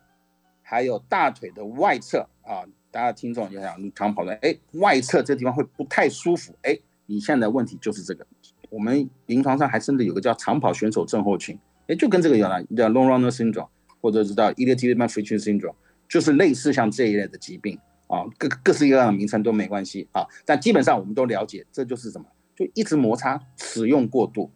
[0.62, 2.66] 还有大腿的外侧啊。
[2.90, 6.56] 大家听众就想，你常跑的，哎，外侧这地方会不太舒服。
[6.62, 8.26] 哎，你现在问题就是这个。
[8.70, 13.68] 我们临床上还甚至有个叫长跑选手症候群，哎，就跟这个有了，叫 long runner syndrome，
[14.02, 15.76] 或者知道 iliotibial fracture syndrome，
[16.08, 22.26] 就是类似像这一类的疾病啊，各各式各样的名称都没关系啊，但基本上我们都了解，这就是什么，
[22.56, 24.52] 就一直摩擦，使用过度，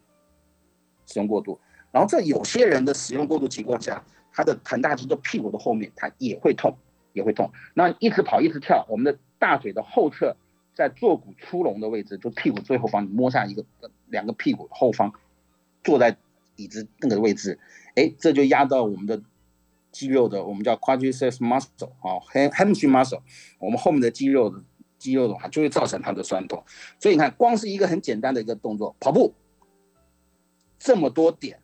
[1.06, 1.60] 使用过度，
[1.91, 6.76] 然后在有些人的使用过度情况下，他的臀大肌的屁股的后面，他也会痛，
[7.13, 10.36] 也会痛，那一直跑一直跳，我们的大腿的后侧。
[10.74, 13.63] 在坐骨出笼的位置，就屁股最后方，你摸下一个
[14.12, 15.12] 两个屁股后方，
[15.84, 16.15] 坐在
[16.56, 17.60] 椅子那个位置，
[17.95, 19.19] 哎，这就压到我们的
[19.91, 23.21] 肌肉的，我们叫 quadriceps muscle 啊，hamstring muscle，
[23.58, 24.63] 我们后面的肌肉的
[24.97, 26.63] 肌肉的话，就会造成它的酸痛。
[27.00, 29.34] 所以你看，光是一个很简单的一个动作，跑步，
[30.78, 31.60] 这么多点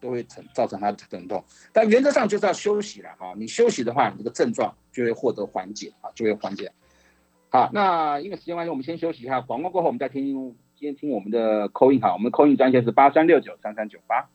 [0.00, 1.42] 都会成造成它的疼痛。
[1.72, 6.70] 但原则上就是要休息了啊，你休息的话，你这个症状就会获得缓解啊，就会缓解。
[7.50, 9.40] 好，那因为时间关系，我们先休息一下。
[9.40, 11.98] 广告过后，我们再听今天听我们的扣印。
[12.00, 14.28] 哈，我们的扣印专线是八三六九三三九八。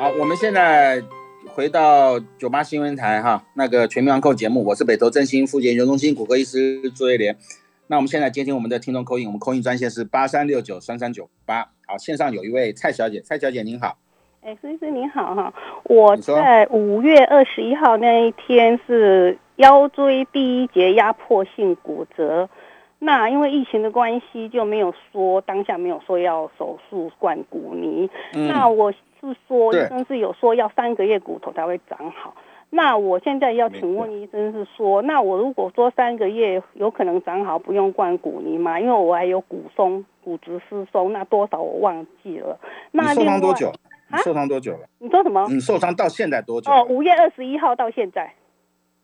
[0.00, 1.00] 好，我们现在
[1.46, 7.38] 回到九八新闻台哈，那个全民网购节目，我是北投振兴复健研究中心骨科医师朱瑞莲。
[7.86, 11.70] 那我们现在接听我们的听众扣印，我们扣印专线是八三六九三三九八。
[11.86, 13.96] 好，线上有一位蔡小姐，蔡小姐您好。
[14.40, 22.48] 哎，孙医师您好哈，我在五月二十一号那一天是腰椎第一节压迫性骨折，
[23.00, 28.98] 那因为疫情的关系就没有说当下没有说要手术灌骨泥，那我是
[29.46, 32.32] 说医生是有说要三个月骨头才会长好，
[32.70, 38.78] 那我现在要请问医生是说，那我如果说三个月有可能长好不用灌骨泥吗？
[38.78, 42.56] 因为我还有骨松、骨质疏松，那多少我忘记了。
[42.92, 43.72] 那受伤多久？
[44.10, 44.86] 你受伤多久了？
[44.98, 45.46] 你说什么？
[45.48, 46.70] 你受伤到现在多久？
[46.70, 48.32] 哦，五月二十一号到现在。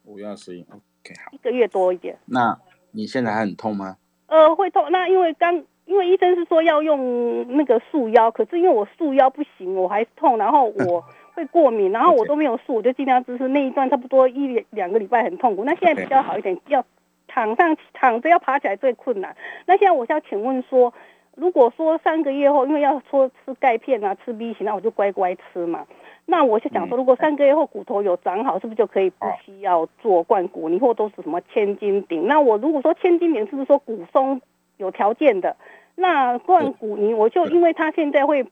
[0.05, 1.31] 五月二十一，OK，好。
[1.33, 2.17] 一个月多一点。
[2.27, 2.59] 那
[2.93, 3.97] 你现在还很痛吗？
[4.27, 4.91] 呃，会痛。
[4.91, 15.65] 那因为刚，因为医生是说要用那个束腰，可是因为我束腰不行，我还是痛，然后我 会过敏，然后我都没有束，我就尽量支持那一段差不多一两个礼拜很痛苦。
[15.65, 16.85] 那现在比较好一点，要
[17.29, 19.37] 躺上躺着要爬起来最困难。
[19.67, 20.93] 那现在我想请问说。
[21.37, 25.87] 如果说三个月后，因为要说吃钙片啊，吃 B 型，那我就乖乖吃嘛。
[26.27, 30.69] 那我就想说，如果三个月后骨头有长好，是不是就可以不需要做灌骨？
[30.69, 32.27] 你或都是什么千斤顶？
[32.27, 34.41] 那我如果说千斤顶，是不是说骨松
[34.77, 35.57] 有条件的？
[35.97, 38.47] 那灌骨泥，我就因为它现在会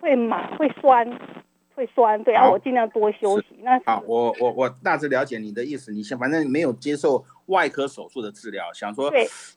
[0.00, 1.18] 会麻会酸。
[1.76, 3.46] 会酸，对啊，我尽量多休息。
[3.64, 5.90] 那好，我我我大致了解你的意思。
[5.90, 9.10] 你先，反正没有接受外科手术的治疗，想说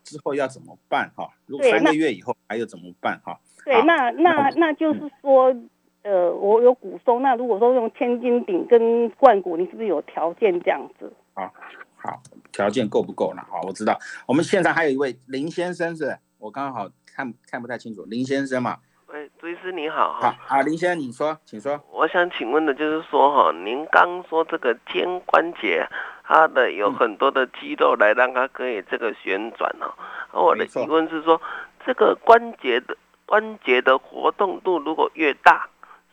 [0.03, 1.29] 之后要怎么办哈？
[1.45, 3.39] 如果三个月以后还有怎么办哈？
[3.65, 5.55] 对，那那那就是说，
[6.03, 11.11] 呃，我有骨松，那如果说用千斤顶跟灌骨，你是不是有条件这样子？
[11.33, 11.51] 啊，
[11.97, 12.21] 好，
[12.51, 13.43] 条件够不够呢？
[13.49, 13.99] 好，我知道。
[14.25, 18.77] 我们现在还有一位林先生，是我刚好看看不太清楚，林先生嘛。
[19.07, 20.35] 喂，朱医师你好哈。
[20.39, 21.81] 好，林先生，你说，请说。
[21.91, 25.85] 我想请问的就是说哈，您刚说这个肩关节，
[26.27, 29.93] 它的有很多的肌肉来让它可以这个旋转哦。
[30.33, 31.41] 我的疑问是说，
[31.85, 35.67] 这个关节的关节的活动度如果越大，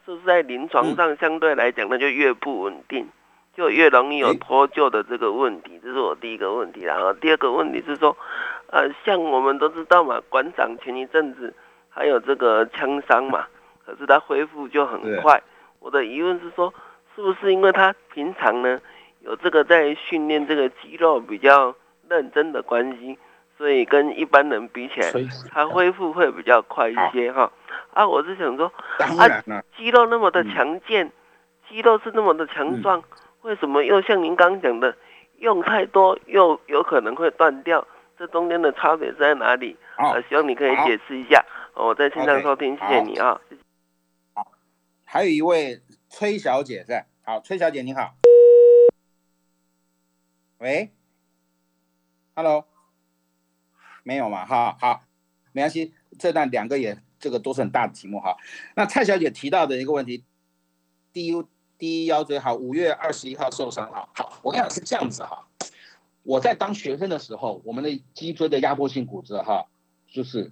[0.04, 3.08] 是不是在临床上相对来讲那就越不稳定，
[3.56, 5.80] 就越容易有脱臼的这个问题？
[5.82, 6.82] 这是我第一个问题。
[6.82, 8.16] 然后第二个问题是说，
[8.68, 11.52] 呃，像我们都知道嘛，馆长前一阵子。
[11.96, 13.46] 还有这个枪伤嘛，
[13.86, 15.40] 可是他恢复就很快。
[15.78, 16.74] 我的疑问是说，
[17.14, 18.80] 是不是因为他平常呢
[19.24, 21.74] 有这个在训练这个肌肉比较
[22.10, 23.18] 认真的关系，
[23.56, 25.10] 所以跟一般人比起来，
[25.50, 27.50] 他恢复会比较快一些哈？
[27.94, 31.10] 啊，我是想说，啊，肌肉那么的强健，
[31.66, 33.02] 肌肉是那么的强壮，
[33.40, 34.94] 为什么又像您刚讲的，
[35.38, 37.86] 用太多又有可能会断掉？
[38.18, 39.74] 这中间的差别在哪里？
[39.96, 41.42] 啊，希望你可以解释一下。
[41.74, 43.40] 我在线上收听，谢谢你啊。
[44.34, 44.46] 好，
[45.06, 47.06] 还有一位崔小姐在。
[47.24, 48.23] 好，崔小姐你好。
[50.64, 50.90] 喂
[52.34, 52.64] ，Hello，
[54.02, 54.46] 没有嘛？
[54.46, 55.04] 哈，好，
[55.52, 55.92] 没关系。
[56.18, 58.34] 这段两个也，这个都是很大的题目哈。
[58.74, 60.24] 那蔡小姐提到的一个问题，
[61.12, 61.44] 第一，
[61.76, 64.08] 第一腰椎好，五月二十一号受伤哈。
[64.14, 65.46] 好，我跟你讲是这样子哈。
[66.22, 69.66] 我在当学生的时候，我们的脊椎的压迫性骨折，哈，
[70.08, 70.50] 就是，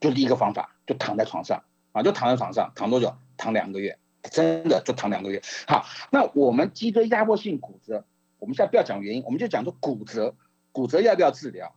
[0.00, 1.62] 就第一个方法，就躺在床上
[1.92, 3.14] 啊，就躺在床上，躺多久？
[3.36, 3.98] 躺两个月，
[4.30, 5.42] 真的就躺两个月。
[5.68, 8.06] 好，那我们脊椎压迫性骨折，
[8.42, 10.34] 我们现在不要讲原因，我们就讲说骨折，
[10.72, 11.72] 骨折要不要治疗？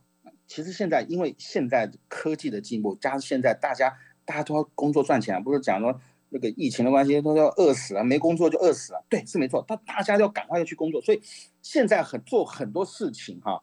[0.48, 6.00] 其实现在因为现在科技的进步，加上现在大家大家都要工作赚钱，不是讲说。
[6.28, 9.06] 那个疫情的关系，都要饿死了，没工作就饿死了。
[9.08, 9.64] 对，是没错。
[9.66, 11.22] 但大家要赶快要去工作，所以
[11.62, 13.62] 现在很做很多事情哈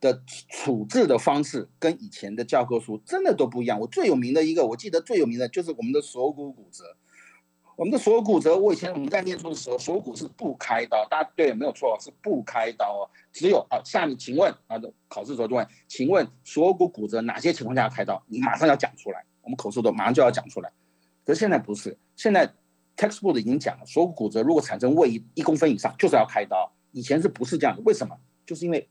[0.00, 3.78] 的处置的方式跟以前的教科书真的都不一样。
[3.78, 6.96] 我最有名的一个，我记得最有名的就是我们的锁骨骨折。
[7.78, 13.00] 我们的锁骨骨折，我以前我们在念书的时候，锁骨是不开刀，大家对没有错，是不开刀哦。
[13.32, 18.20] 只有啊，下面请问啊，考试时候就问，请问锁骨骨折哪些情况下开刀？
[18.26, 20.68] 你马上要讲出来，我们口述都马上就要讲出来。
[21.24, 22.52] 可是现在不是，现在
[22.96, 26.72] textbook 已经讲了，锁骨骨折如果产生位移一公分以上，就是要开刀。
[26.90, 27.82] 以前是不是这样的？
[27.82, 28.18] 为什么？
[28.44, 28.88] 就是因为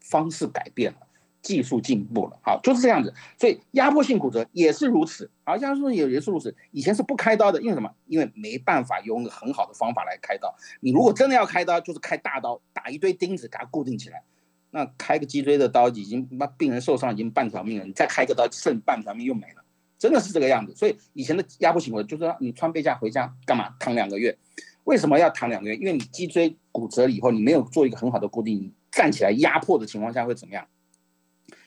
[0.00, 1.05] 方式改变了，
[1.46, 3.14] 技术进步了，好，就是这样子。
[3.38, 6.52] 所以压迫性骨折也是如此，好，压迫性也也是如此。
[6.72, 7.88] 以前是不开刀的，因为什么？
[8.08, 10.52] 因为没办法用很好的方法来开刀。
[10.80, 14.24] 你如果真的要开刀，就是开大刀，打一堆钉子给它固定起来。
[14.72, 19.62] 那开个脊椎的刀已经，那病人受伤已经半条命了，你再开个刀，剩半条命又没了。
[19.96, 24.36] 真的是这个样子，所以以前的压迫性骨折就是说你穿背架回家干嘛躺两个月？
[24.82, 25.76] 为什么要躺两个月？
[25.76, 30.66] 因为你脊椎骨折以后，你没有做一个很好的固定，站起来压迫的情况下会怎么样？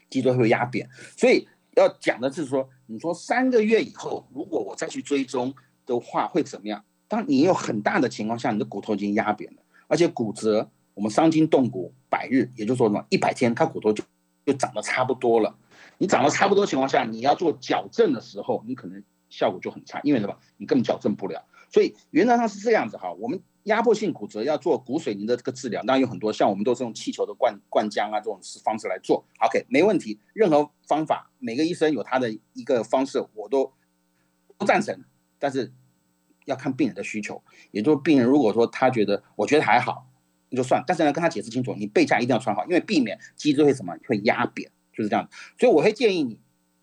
[0.10, 0.90] 脊椎会压扁。
[1.18, 5.54] 所以要讲的是说，你说三个月以后，如果我再去追踪
[5.86, 6.84] 的话会怎么样？
[7.08, 14.04] 当你有很大的情况下，你的骨头已经压扁了，而且骨折，我们伤筋动骨百日，也就是说什么一百天，它骨头就
[14.46, 15.56] 就长得差不多了。
[15.98, 20.36] 你长得差不多情况下，你要做矫正的时候，你可能效果就很差，因为什么？
[20.58, 21.46] 你根本矫正不了。
[21.70, 23.14] 所以原则上是这样子哈。
[23.14, 29.24] 我们压迫性骨折要做骨水凝的这个治疗，当然有很多，像我们都是用气球的灌灌浆啊这种方式来做。
[29.40, 30.20] OK，没问题。
[30.34, 33.72] 任何方法，每个医生有他的一个方式，我都
[34.58, 35.04] 不赞成。
[35.38, 35.72] 但是
[36.46, 40.08] 要看病人的需求，也就是病人如果说他觉得我觉得还好，
[40.50, 40.84] 那就算。
[40.88, 44.72] 但是呢跟他解释清楚，你背架一定要穿好，因为避免脊椎会什么会压扁。
[44.92, 46.38] 就是这样，所以我会建议你，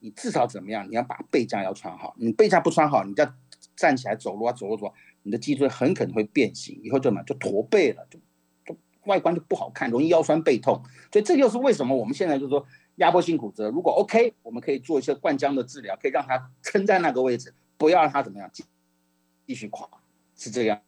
[0.06, 0.88] 你至少怎么样？
[0.88, 2.14] 你要把背架要穿好。
[2.16, 3.28] 你背架不穿好，你再
[3.74, 8.20] 站起来走路啊，走路走，你的脊椎很可能会变形，以后就什么就驼背了，就
[8.64, 10.80] 就外观就不好看，容易腰酸背痛。
[11.10, 12.64] 所以这就是为什么我们现在就是说
[12.96, 18.64] 压迫性骨折，如果 OK，我们可以做一些灌浆的治疗，可以让它撑在那个位置，不要让它怎么样继
[19.44, 19.88] 继续垮，
[20.36, 20.80] 是这样。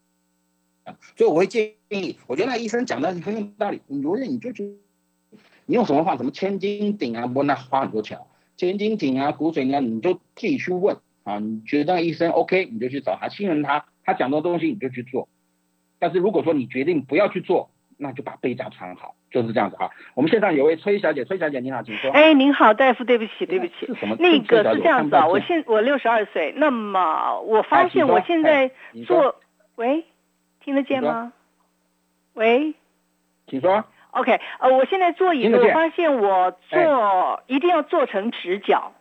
[1.16, 4.76] 所以我会建议，我觉得那医生讲的很有道理，你如果你就觉得。
[5.70, 6.16] 你用什么话？
[6.16, 7.26] 什么千斤顶啊？
[7.26, 8.18] 不，那花很多钱。
[8.58, 11.38] 千斤顶啊，骨髓啊，你就自己去问啊。
[11.38, 15.28] 你觉得那个医生 OK，你就去找他，信任他，他讲的东西你就去做。
[16.00, 19.90] 但是如果说你决定不要去做，那就把背架穿好，就是这样子啊。
[20.14, 22.10] 我们现场有位崔小姐，崔小姐你好，请说。
[22.10, 23.86] 哎，您好，大夫，对不起，对不起。
[23.86, 24.16] 是什么？
[24.18, 28.72] 那个是这样子啊，我现我六十二岁，那么我发现我现在
[29.06, 29.36] 做，
[29.76, 30.04] 喂，
[30.60, 31.32] 听得见吗？
[32.34, 32.74] 喂，
[33.46, 33.84] 请说。
[34.10, 38.92] OK，呃，我现在坐椅子，我发现我坐一定要坐成直角。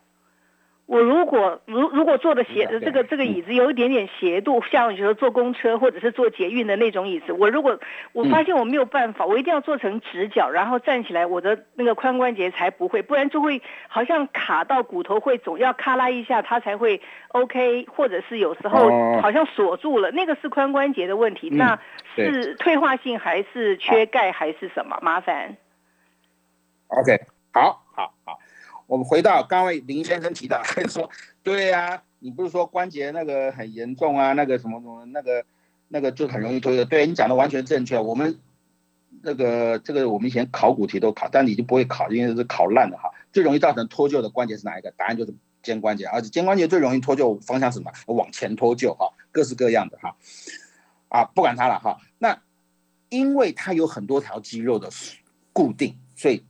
[0.86, 7.78] 我如果如如果坐的斜这个这个椅子有一点点斜度，像比如说坐公车或者是坐捷运的那种椅子，我如果
[8.14, 17.02] 我发现我没有办法，我一定要做成直角，然后站起来，我的那个髋关节才不会，不然就会好像卡到骨头会总要咔啦一下，它才会
[17.34, 21.78] OK，或者是有时候好像锁住了，那个是髋关节的问题，那
[22.26, 24.98] 是退化性还是缺钙还是什么？
[25.02, 25.58] 麻烦。
[26.88, 27.20] OK，
[27.52, 28.40] 好，好，好。
[28.88, 31.10] 我们回到刚位林先生提到， 说，
[31.44, 35.44] 对呀，你不是说关节那个很严重啊，那个什么什么，那个
[35.90, 36.86] 那个就很容易脱臼。
[36.86, 38.00] 对你讲的完全正确。
[38.00, 38.40] 我们
[39.22, 43.12] 那个这个我们以前考古题都考，但你就不会考，因为是考烂的哈。
[43.34, 44.90] 最容易造成脱臼的关节是哪一个？
[44.92, 47.92] 答案就是肩关节，而且肩关节最容易脱臼方向是什么？
[48.16, 50.16] 往前脱臼哈，各式各样的哈，
[51.10, 52.00] 啊，不管它了哈。
[52.18, 52.42] 那
[53.10, 54.90] 因为它有很多条肌肉的
[55.54, 56.44] 固定，所以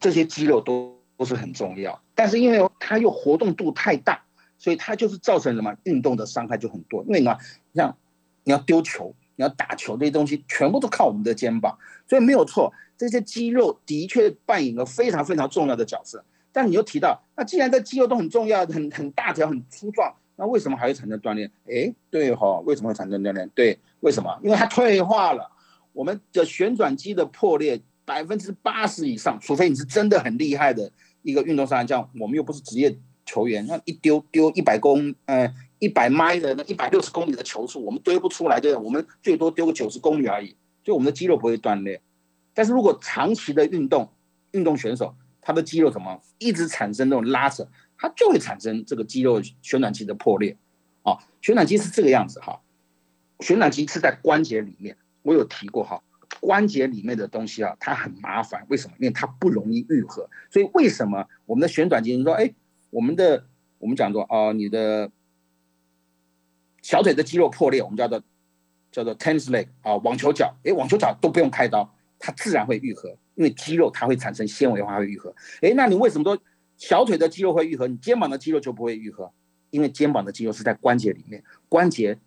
[0.00, 2.02] 这些肌肉都都是很重要。
[2.14, 4.22] 但是因为它又活动度太大，
[4.58, 7.02] 所以它就是造成什么运动的伤害就很多。
[7.04, 7.36] 因为呢，
[7.74, 7.96] 像
[8.44, 9.14] 你要丢球。
[9.34, 16.22] 你要打球这些东西全部都靠我们的肩膀，所以没有错，这些肌肉的确扮演了非常非常重要的角色。
[16.52, 21.50] 但你又提到，那既然这肌肉都很重要，很很大条、很粗壮，那为什么还会产生锻炼？
[21.66, 23.48] 哎，对哈，为什么会产生锻炼？
[23.54, 24.38] 对，为什么？
[24.42, 25.50] 因为它退化了。
[25.92, 30.90] 我们的旋转肌的破裂百分之八十以上，除非你是真的很厉害的
[31.22, 35.52] 一个运动伤像我们又不是职业球员，那一丢丢一百公，呃。
[35.82, 40.54] 一百迈的那一百六十公里的球速，我们堆不出来，对我们最多丢个九十公里而已，
[40.84, 42.00] 就我们的肌肉不会锻炼。
[42.54, 44.08] 但是如果长期的运动，
[44.52, 47.66] 运动选手他的肌肉怎么一直产生那种拉扯，
[48.02, 50.56] 它就会产生这个肌肉旋转肌的破裂。
[51.04, 52.60] 啊，旋转肌是这个样子哈，
[53.38, 56.02] 旋转肌是在关节里面，我有提过哈，
[56.40, 58.94] 关节里面的东西啊，它很麻烦，为什么？
[58.98, 60.28] 因为它不容易愈合。
[60.50, 62.16] 所以为什么我们的旋转肌？
[62.16, 62.52] 你说，哎，
[62.90, 63.46] 我们的
[63.78, 65.12] 我们讲说，哦，你的。
[66.82, 68.20] 小腿的肌肉破裂，我们叫做
[68.90, 75.32] 叫做 tennis leg 啊，网球脚，哎，网球脚都不用开刀，它自然会愈合，因为肌肉它会产生纤维化会愈合。
[75.60, 76.36] 哎，那你为什么说
[76.82, 79.32] 小腿的肌肉会愈合，你肩膀的肌肉就不会愈合？
[79.70, 82.18] 因为肩膀的肌肉是在关节里面，关节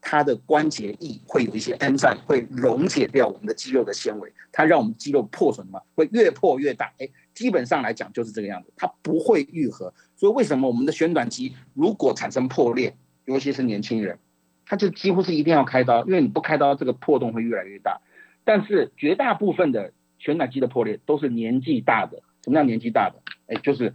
[0.00, 6.94] 它的关节液会有一些 enzyme 会溶解掉我们的肌肉的纤维，它让我们肌肉破损嘛，会越破越大。
[6.96, 9.92] 哎，基本上来讲就是这个样子，它不会愈合。
[10.16, 12.96] 所以为什么我们的旋转肌如果产生破裂？
[13.26, 14.18] 尤其是年轻人，
[14.64, 18.00] 他就几乎是一定要开刀，因为你不开刀，这个破洞会越来越大。
[18.44, 22.22] 但是绝大部分的旋转肌的破裂都是年纪大的。
[22.42, 23.22] 什么叫年纪大的？
[23.46, 23.94] 哎，就是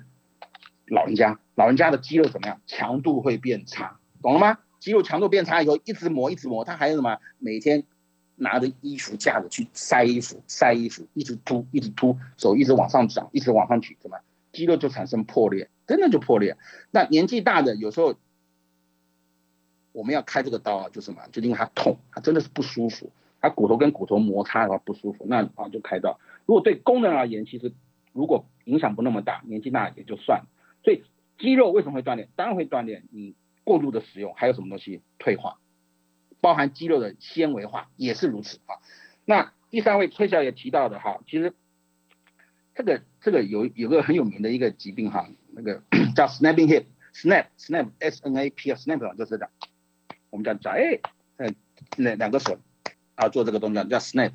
[0.87, 2.61] 老人家，老人家的肌肉怎么样？
[2.65, 4.59] 强度会变差，懂了吗？
[4.79, 7.19] 肌肉强度变差以后，一直磨，一直磨，他还有什么？
[7.39, 7.83] 每天
[8.35, 14.17] 拿着衣服架子去晒衣服，晒衣服，一直凸，一直凸，手一直往上长，一直往上举，怎么？
[14.51, 16.57] 肌肉就产生破裂，真的就破裂。
[16.91, 18.15] 那年纪大的有时候。
[19.93, 23.09] 我们要开这个刀啊，就什么，就因为它痛，它真的是不舒服，
[23.41, 26.19] 它骨头跟骨头摩擦的话不舒服，那啊就开刀。
[26.45, 27.73] 如果对功能而言，其实
[28.17, 30.47] 如果影响不那么大，年纪大也就算了。
[30.83, 31.03] 所以
[31.37, 32.29] 肌肉为什么会锻炼？
[32.35, 33.03] 当然会锻炼。
[33.11, 35.59] 你过度的使用，还有什么东西退化，
[36.41, 38.81] 包含肌肉的纤维化也是如此啊。
[39.23, 41.53] 那第三位崔小也提到的哈，其实
[42.73, 45.83] 这个这个有有个很有名的一个疾病哈，那个
[46.15, 49.47] 叫 snapping hip，snap snap s n a p snap 就是这
[50.31, 50.99] 我们讲讲哎，
[51.35, 51.53] 呃，
[51.97, 52.57] 两两个手
[53.13, 54.31] 啊做这个动作叫 snap。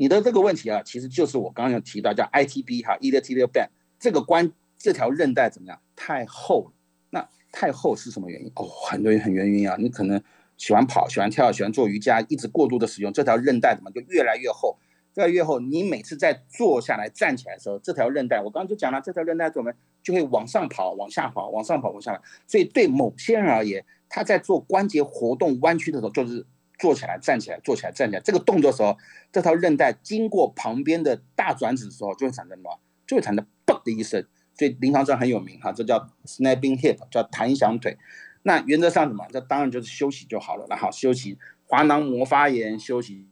[0.00, 5.78] 你的这个问题啊，其实就是我刚刚提到叫 ITB 哈，iliotibial band 这个关这条韧带怎么样？
[5.94, 6.72] 太厚了。
[7.10, 8.50] 那太厚是什么原因？
[8.54, 9.76] 哦，很多人很原因啊。
[9.78, 10.18] 你可能
[10.56, 14.78] 喜欢跑、喜欢跳、喜欢做瑜伽，一直过度的使用这条韧带，怎么就越来越厚？
[15.16, 15.60] 越来越厚。
[15.60, 19.70] 你每次在坐下来、站起来的时候，这条韧带，我刚刚就讲了，这条韧带怎么
[20.02, 22.22] 就会往上跑、往下跑、往上跑、往下跑。
[22.46, 26.46] 所以对某些人而言，他在做关节活动弯曲的时候，就是
[26.80, 28.96] 坐起来、站起来、坐起来、站起来这个动作时候，
[29.30, 32.80] 这条韧带经过旁边的大转子的时候，就会产生什么？
[33.06, 34.26] 就会产生“嘣”的一声。
[34.54, 37.96] 所以临床上很有名哈，这叫 snapping hip，叫弹响腿。
[38.42, 39.26] 那原则上什么？
[39.30, 40.66] 这当然就是休息就好了。
[40.68, 43.26] 然后休息，滑囊膜发炎，休息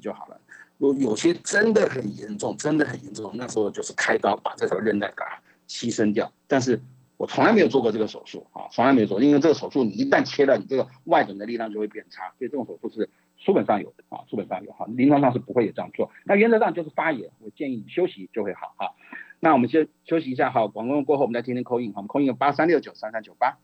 [0.00, 0.40] 就好了。
[0.78, 6.32] 如有些真的很严重，真的很严重，那时候就是开刀把这条韧带给它牺牲掉。
[6.46, 6.80] 但是
[7.20, 16.10] 我从来没有做过这个手术啊，从来没有做，因为这个手术你一旦切了，你这个外诊的力量就会变差，所以这种手术是书本上有的啊，书本上有哈，临床上是不会有这样做。
[16.24, 18.94] 那原则上就是发炎，我建议你休息就会好哈。
[19.38, 23.58] 那我们先休息一下哈，广告过后我们再听听口音，哈，我们口音有八三六九三三九八。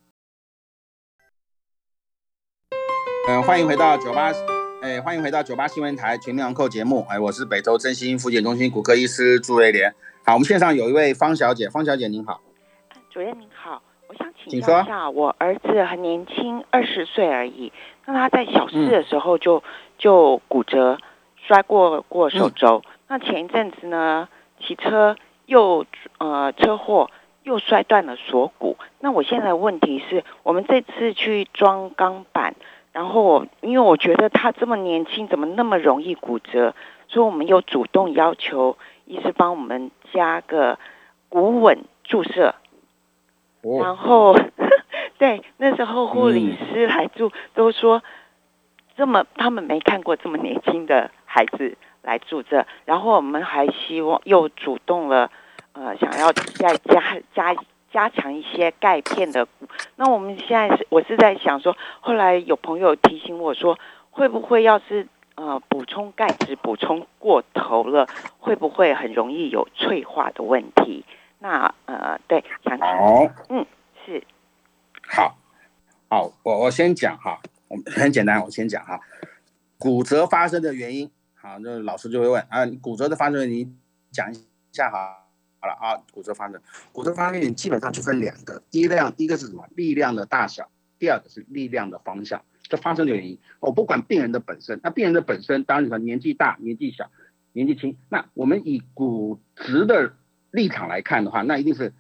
[3.31, 4.33] 嗯，欢迎回到九八，
[4.83, 9.95] 哎，欢迎回到九八新闻台全民昂扣节目，哎，我是北投振兴复健中心骨科医师朱瑞莲。
[10.27, 12.43] 好，我们线上有一位方小姐，方小姐您好。
[13.17, 17.73] 主任您好，我想请教一下，我儿子很年轻，二十岁而已。
[18.05, 19.63] 那他在小四的时候就
[19.97, 20.99] 就骨折，
[21.37, 22.83] 摔过过手肘。
[23.09, 24.29] 那前一阵子呢，
[24.61, 25.87] 骑车又
[26.19, 27.11] 呃车祸，
[27.43, 28.77] 又摔断了锁骨。
[29.01, 32.55] 那我现在的问题是，我们这次去装钢板，
[32.93, 36.75] 然后因为我觉得他这么年轻，怎么那么容易骨折？
[37.09, 40.79] 所以我们又主动要求医师帮我们加个
[41.31, 42.55] 骨稳注射。
[43.63, 44.37] 然后，
[45.19, 48.03] 对，那时候护理师来住，都说
[48.97, 52.65] 这么他们没看过这么年轻的孩子来住这。
[52.85, 55.31] 然后我们还希望又主动了，
[55.73, 57.57] 呃，想要再加加
[57.91, 59.49] 加强一些钙片的。
[59.97, 63.79] 那我们现在是，我是在想说，后来有朋友提醒我说，
[64.11, 68.07] 会不会要是呃补充钙质补充过头了，
[68.39, 71.05] 会不会很容易有脆化的问题？
[71.47, 73.65] 那呃，对，想好，嗯，
[74.05, 74.27] 是，
[75.09, 75.39] 好，
[76.09, 78.99] 好，我我先讲哈，我很简单，我先讲哈，
[79.79, 83.73] 骨折发生的原因，好，那老师就会问啊，骨折的发生，你
[84.11, 85.23] 讲一下哈。
[85.61, 89.65] 好了啊，骨折发生，骨折发生基本上就分两个，第一量，第一个是什么？
[89.77, 90.69] 力量的大小，
[90.99, 92.43] 第二个是力量的方向。
[92.65, 97.09] 这发生的原因，我不管病人的本身，那病人的本身，当然说年纪大、年纪小、
[97.53, 100.15] 年纪轻，那我们以骨质的
[100.51, 101.93] 立场来看的话，那一定是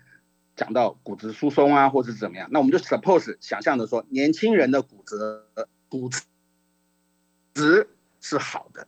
[0.54, 2.48] 讲到骨质疏松啊，或者是怎么样。
[2.50, 5.44] 那我们就 suppose 想象的说，年轻人的骨折
[5.88, 6.10] 骨
[7.54, 7.88] 质
[8.20, 8.86] 是好的，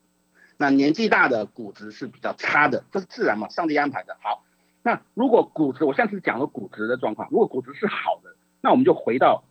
[0.57, 4.17] 那年纪大的骨质是比较差的，这是自然嘛，上帝安排的。
[4.21, 4.45] 好。
[4.81, 9.45] 那如果骨质，我上次讲了骨质的状况，如果骨质是好的，那我们就回到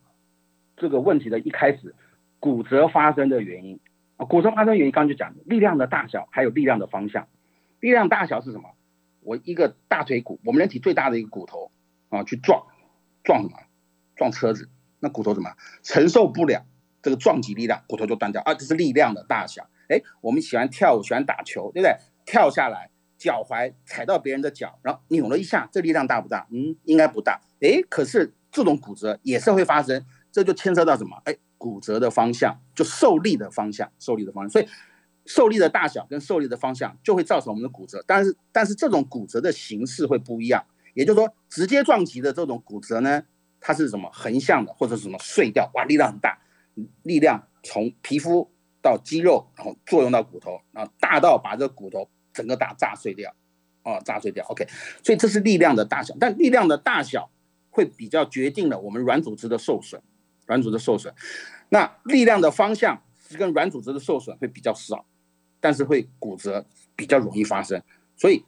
[0.78, 1.94] 这个问题的一开始，
[2.40, 3.80] 骨折发生的原因
[4.16, 7.28] 啊，骨折发生原因刚刚就讲力量的大小，还有力量的方向。
[7.82, 8.70] 力量大小是什么？
[9.28, 11.70] 我一个大腿骨，我们人体最大的一个骨头
[12.08, 12.66] 啊，去撞
[13.26, 13.58] 撞什么？
[14.16, 14.70] 撞车子，
[15.02, 15.54] 那骨头怎么
[15.84, 16.66] 承受不了
[17.02, 19.68] 这个撞击力量，骨头就断掉啊，这是力量的大小。
[19.90, 21.94] 哎，我们喜欢跳舞，喜欢打球，对不对？
[22.26, 22.90] 跳下来。
[23.18, 26.48] 脚踝踩到别人的脚，然后扭了一下，这力量大不大？
[26.52, 27.42] 嗯，应该不大。
[27.62, 31.20] 哎，可是这种骨折也是会发生，这就牵涉到什么？
[31.26, 34.52] 哎，骨折的方向，就受力的方向，受力的方向。
[34.52, 34.68] 所以
[35.28, 38.04] 受力的大小跟受力的方向就会造成我们的骨折。
[38.08, 40.66] 但是，但是这种骨折的形式会不一样。
[40.96, 43.22] 也就是说，直接撞击的这种骨折呢，
[43.60, 45.70] 它是什么横向的，或者什么碎掉？
[45.76, 46.40] 哇，力量很大，
[47.04, 48.50] 力量从皮肤
[48.82, 52.10] 到肌肉，然后作用到骨头，然后大到把这骨头。
[52.34, 53.34] 整个打炸碎掉，
[53.82, 54.68] 哦，炸碎掉，OK，
[55.04, 57.32] 所以这是力量的大小，但力量的大小
[57.72, 60.00] 会比较决定了我们软组织的受损，
[60.46, 61.12] 软组织受损，
[61.70, 65.04] 那力量的方向是跟软组织的受损会比较少，
[65.60, 67.82] 但是会骨折比较容易发生，
[68.16, 68.46] 所以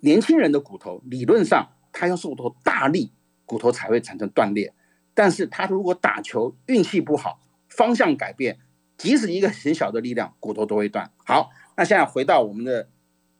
[0.00, 3.12] 年轻人的骨头理论上他要受到大力，
[3.44, 4.72] 骨头才会产生断裂，
[5.14, 8.58] 但是他如果打球运气不好，方向改变，
[8.96, 11.10] 即使一个很小的力量，骨头都会断。
[11.24, 11.50] 好。
[11.78, 12.88] 那现在回到我们的，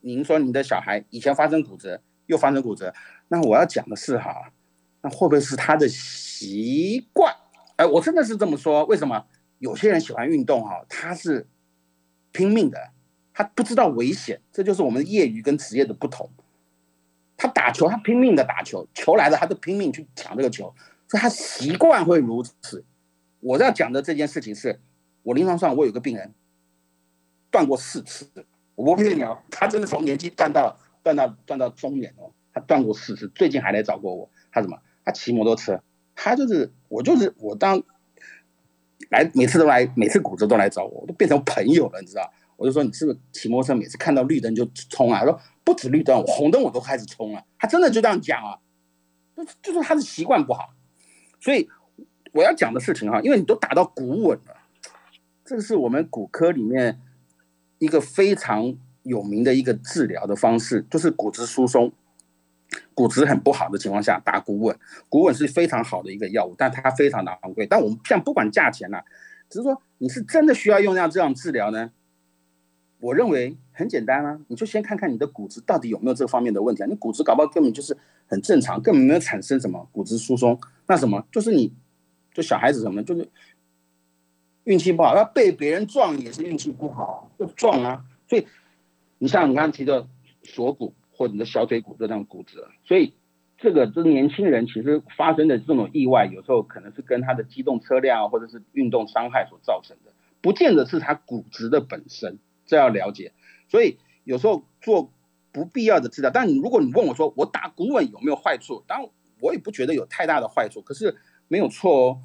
[0.02, 2.92] 您说您的小孩以前发生骨折，又发生骨折，
[3.28, 4.52] 那我要讲的是哈，
[5.00, 7.34] 那会不会是他的习惯？
[7.76, 8.84] 哎，我真的是这么说。
[8.84, 9.24] 为什么
[9.58, 11.48] 有些人喜欢运动哈，他是
[12.36, 12.90] 拼命的，
[13.32, 16.28] 他不知道危险，这就是我们业余跟职业的不同。
[17.38, 20.74] 他打球，他拼命的打球，球来了他都拼命去抢这个球，
[21.08, 22.84] 所以他习惯会如此。
[23.40, 24.80] 我要讲的这件事情是，
[25.22, 26.34] 我临床上我有个病人。
[27.50, 28.28] 断过四次，
[28.74, 34.28] 我不骗你哦，他真的从年纪断到断到断到中年哦，他断过四次，最近还来找过我。
[34.52, 34.78] 他什么？
[35.04, 35.82] 他骑摩托车，
[36.14, 37.82] 他就是我就是我当
[39.10, 42.32] 来每次都来，每次骨折都来找我，我都变成朋友了，你知道？
[42.56, 45.20] 我就说你是不是骑摩托车每次看到绿灯就冲啊？
[45.20, 47.44] 他说不止绿灯，红灯我都开始冲了。
[47.58, 48.58] 他真的就这样讲啊，
[49.36, 50.70] 就就是他的习惯不好。
[51.40, 51.68] 所以
[52.32, 54.56] 我要讲的事情哈，因为你都打到骨稳了，
[55.44, 57.00] 这个是我们骨科里面。
[57.78, 61.92] 一个非常有名的一个治疗的方式，就是骨质疏松，
[62.94, 67.66] 骨质很不好的情况下打骨稳，骨稳是非常好的一个药物，但它非常的昂贵。
[67.66, 69.02] 但我们像不管价钱呐，
[69.48, 71.90] 只是说你是真的需要用这样这样治疗呢？
[73.00, 76.86] 我认为很简单啊，你就先看看你的骨质到底有没有这方面的问题啊。
[76.86, 77.96] 你骨质搞不好根本就是
[78.26, 81.72] 很正常，根本没有产生什么骨质疏松，那什么就是你
[82.32, 83.28] 就小孩子什么就是。
[84.64, 88.04] 运气不好，他被别人撞也是运气不好，就撞啊。
[88.28, 88.44] 所以
[89.18, 90.08] 你像你刚刚提的
[90.42, 93.14] 锁骨或者你的小腿骨这样骨折，所以
[93.58, 103.32] 这个这年轻人其实发生的这种意外，有时候可能是跟他的机动车辆或者是运动伤害所造成的，不见得是他骨质的本身，这要了解。
[103.68, 105.10] 所以有时候做
[105.52, 109.08] 不必要的治疗，但你如果你问我说我打骨稳有没有坏处，当然
[109.40, 111.16] 我也不觉得有太大的坏处，可是
[111.48, 112.18] 没有错哦。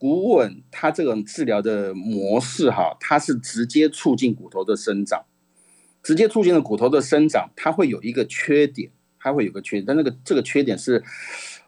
[0.00, 5.24] 骨稳，它这种治疗的模式哈，它是直接促进骨头的生长，
[6.08, 11.04] 直接促进了骨头的生长，它会有一个缺点，它会有个缺点，但那个这个缺点是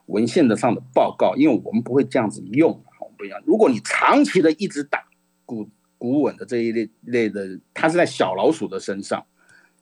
[0.07, 2.71] 文献的上的报告，因为我们不会这样子用，
[3.01, 3.39] 我们不一样。
[3.45, 5.05] 如果你长期的一直打
[5.45, 5.69] 骨
[5.99, 9.23] 骨稳的这一类类的，它是在小老鼠的身上，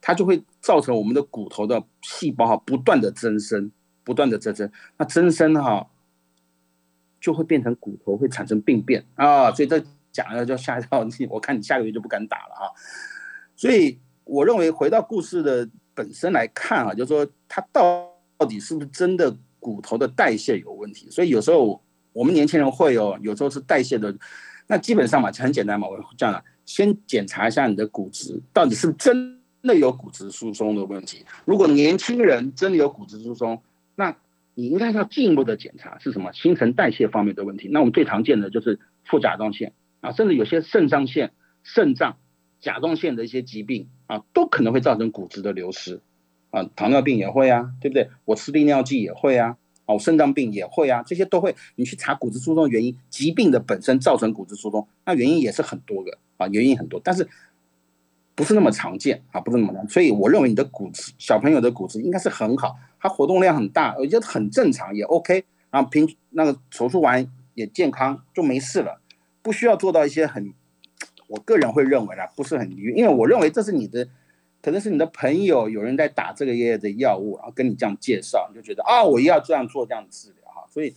[0.01, 3.71] 它就会造成我们的骨头的细胞哈不断的增生，
[4.03, 5.89] 不断的增生，那增生哈。
[7.21, 9.81] 就会变成骨头会产生病变啊，所以这
[10.13, 12.71] 讲了就吓一跳，你我看你下个月就不敢打了啊。
[13.57, 13.99] 所以
[14.29, 24.15] 我认为回到故事的本身来看啊，就是说它到到底是不是真的骨头的代谢有问题，所以有时候我们年轻人会哦，有时候是代谢的。
[24.71, 31.25] 那基本上嘛，很简单嘛，我这样了，先检查一下你的骨质到底是真的有骨质疏松的问题。
[31.47, 33.63] 如果年轻人真的有骨质疏松，
[33.95, 34.15] 那
[34.55, 36.31] 你应该要进一步的检查是什么？
[36.35, 37.69] 新陈代谢方面的问题。
[37.73, 39.73] 那我们最常见的就是副甲状腺
[40.03, 42.19] 啊，甚至有些肾上腺、肾脏、
[42.61, 46.01] 甲状腺的一些疾病啊，都可能会造成骨质的流失
[46.51, 46.63] 啊。
[46.77, 48.09] 糖尿病也会啊，对不对？
[48.25, 49.57] 我吃利尿剂也会啊。
[49.87, 51.57] 哦，肾脏病也会啊，这些都会。
[51.77, 57.27] 你去查骨质疏松原因，疾病的本身造成骨质疏松，那原因也是很多个啊，原因很多，但是
[58.35, 59.89] 不是那么常见啊，不是那么常。
[59.89, 65.43] 所以我认为你的骨质，小朋友的骨质应该是很好，他活动量很大，我觉得很正常，也 OK。
[65.71, 69.01] 然后平那个手术完也健康，就没事了，
[69.41, 70.53] 不需要做到一些很，
[71.29, 74.09] 我个人会认为啦，不是很因为我认为这是你的。
[74.61, 80.67] 可能是你的朋友有人在打这个业的药物，然后跟你这样介绍，你就觉得啊，我要这样做这样的治疗哈。
[80.69, 80.93] 所以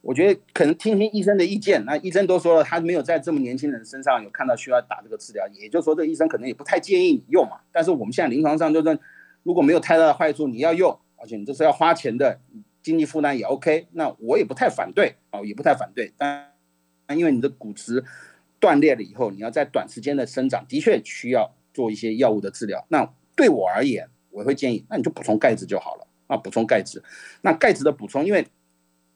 [0.00, 7.60] 我觉得可能听听医生的意见，那医生都说了，他没有在这么年轻人身上有看到需要打这个治疗，也就是说，这医生可能也不太建议你用嘛。
[7.70, 8.98] 但是我们现在临床上就是，
[9.44, 12.40] 如果没有太大的坏处，你要用，而且你这是要花钱的，
[12.82, 16.12] 经济负担也 OK，那我也不太反对啊，也不太反对。
[16.18, 16.50] 但
[17.16, 18.04] 因为你的骨质
[18.64, 21.52] 断裂了以后，你要在短时间的生长，的确需要。
[21.74, 23.04] 做一些药物的治疗，那
[23.34, 27.02] 对我而言，我会建议，那你就补充钙质就好了啊，补充钙质。
[27.42, 28.46] 那钙质的补充，因为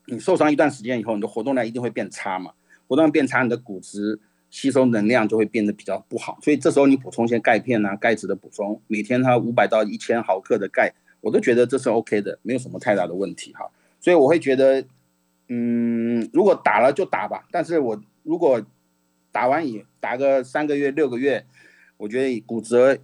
[0.06, 2.50] 你受伤一段时间以后，你的活动量一定会变差嘛，
[2.88, 4.18] 活动量变差，你的骨质
[4.50, 6.36] 吸收能量就会变得比较不好。
[6.42, 13.70] 所以这时候你补充一些钙片啊，钙质的补充，每天它五百到一千毫克的钙，我都觉得这是 OK 的，没有什么太大的问题哈。
[14.00, 14.84] 所以我会觉得，
[15.46, 18.60] 嗯，如果打了就打吧，但是我如果
[19.32, 21.44] 打完以打个三个月、六个月。
[21.96, 22.96] 我觉得骨折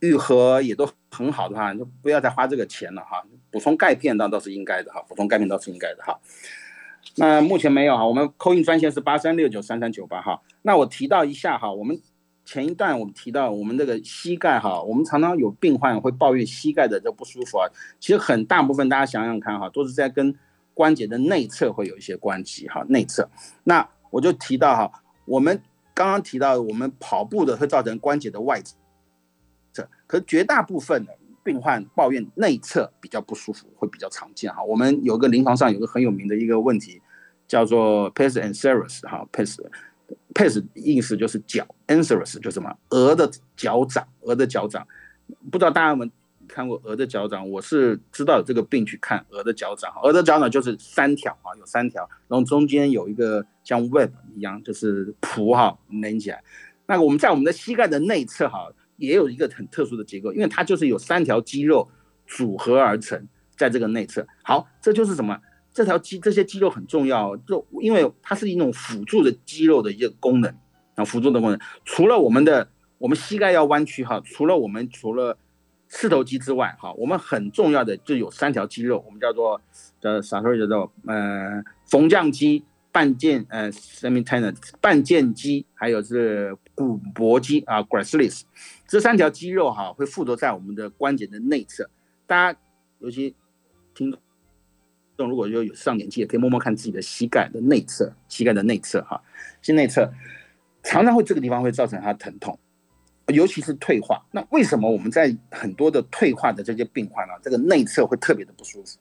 [0.00, 3.22] 愈合也都很好的话，就不要再花这个钱了哈。
[3.50, 6.18] 补充钙片倒倒是应该的哈，补充钙片倒是应该的哈。
[7.16, 10.40] 那目前没有哈，我们扣印专线是八三六九三三九八哈。
[10.62, 12.00] 那我提到一下哈，我们
[12.46, 17.68] 前一段我们提到我们这个膝盖哈，我们常常有病患会抱怨膝盖的这不舒服啊。
[18.00, 20.34] 其实很大部分大家想想看哈，都是在跟
[20.72, 23.28] 关节的内侧会有一些关系哈，内侧。
[23.64, 25.62] 那我就提到哈，我们。
[25.94, 31.14] 刚刚提到，我们跑步的会造成关节的外侧，可绝大部分的
[31.44, 34.64] 病患抱怨内侧比较不舒服，会比较常见哈。
[34.64, 37.02] 我们有个临床上有个很有名的一个问题，
[37.46, 39.58] 叫做 pes and serous 哈，pes
[40.32, 44.88] pes 意思就是脚，anserus 就是什么鹅的脚掌，鹅的脚掌，
[45.50, 46.10] 不知道大家们。
[46.52, 49.90] 看过鹅的脚掌，我是知道有这个病去看鹅的脚掌。
[50.02, 56.44] 鹅的脚掌就是三条啊，有三条，然后中间有一个像 web 一样，就是蹼哈连起来。
[56.86, 61.88] 那我们在我们的膝盖的内侧哈，也有一个很特殊的结构，因为它就是有三条肌肉
[62.26, 63.26] 组合而成，
[63.56, 64.26] 在这个内侧。
[64.44, 65.40] 好，这就是什么？
[65.72, 70.54] 这条肌这些肌肉很重要，就因为它是一种辅助的肌肉的一个功能
[70.96, 71.58] 啊，辅助的功能。
[71.86, 75.38] 除了我们的我们膝盖要弯曲哈，除了我们除了
[75.94, 79.60] 四头肌之外，哈，我们很重要的就有三条肌肉，我们叫做
[80.00, 88.40] 叫啥时候叫做呃缝匠肌、半腱呃 semi tendon 半腱肌，还有是股薄肌啊 gracilis，
[88.88, 91.88] 这三条肌肉哈会附着在我们的关节的内侧。
[92.26, 92.58] 大家
[92.98, 93.36] 尤其
[93.94, 94.10] 听
[95.18, 99.22] 众如果有有上年纪，也可以摸摸看自己的膝盖的内侧，膝盖的内侧哈，
[99.60, 100.10] 膝内侧
[100.82, 102.58] 常常会这个地方会造成它疼痛。
[103.32, 108.98] 尤其是退化，那为什么我们在很多的退化的这些病患呢，这个内侧会特别的不舒服？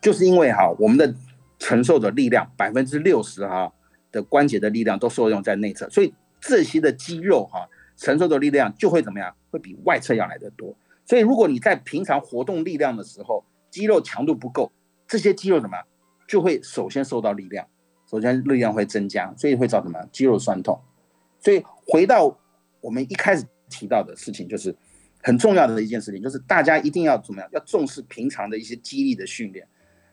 [0.00, 1.14] 就是因为哈，我们的
[1.58, 3.72] 承受的力量百分之六十哈
[4.12, 9.34] 的关节的力量都受用在内侧，所以这些的肌肉哈承受的力量就会怎么样？
[9.50, 10.74] 会比外侧要来的多。
[11.06, 14.70] 所以如果你在平常活动力量的时候，肌肉强度不够，
[15.06, 15.76] 这些肌肉怎么
[16.28, 17.66] 就会首先受到力量，
[18.10, 20.08] 首先力量会增加，所以会造成什么？
[20.12, 20.80] 肌肉酸痛。
[21.40, 22.38] 所以回到。
[22.84, 24.76] 我们一开始提到的事情就是
[25.22, 27.48] 很重要的一件事情，就是大家一定要怎么样？
[27.50, 29.66] 要重视平常的一些肌力的训练。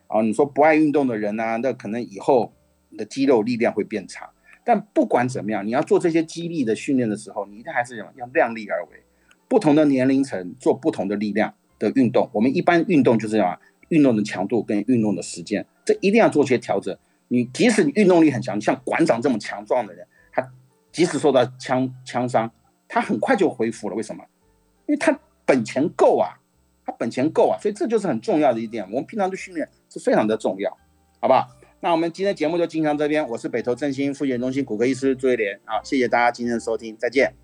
[0.07, 2.53] 啊，你说不爱运动的人呢，那可能以后
[2.89, 4.29] 你的肌肉力量会变差。
[4.63, 9.03] 但不管怎么样，你要做这些肌力的训练的时候，你一定还是要量力而为。
[9.49, 13.59] 不同的年龄层做不同的力量的运动，我们一般运动就是要
[13.89, 16.97] 运动的强度跟运动的时间，这一定要做些调整。
[17.27, 20.49] 你即使你运动力很强，像馆长这么强壮的人，他
[20.91, 22.49] 即使受到枪枪伤。
[22.93, 24.21] 他很快就恢复了，为什么？
[24.85, 26.35] 因为他本钱够啊，
[26.85, 28.83] 他本钱够啊，所以这就是很重要的一点。
[28.91, 30.69] 我们平常的训练是非常的重要，
[31.21, 31.47] 好不好？
[31.79, 37.40] 那我们今天节目就进行到这边，我是北投振兴复健中心骨科医师朱一莲，好，谢谢大家今天的收听，再见。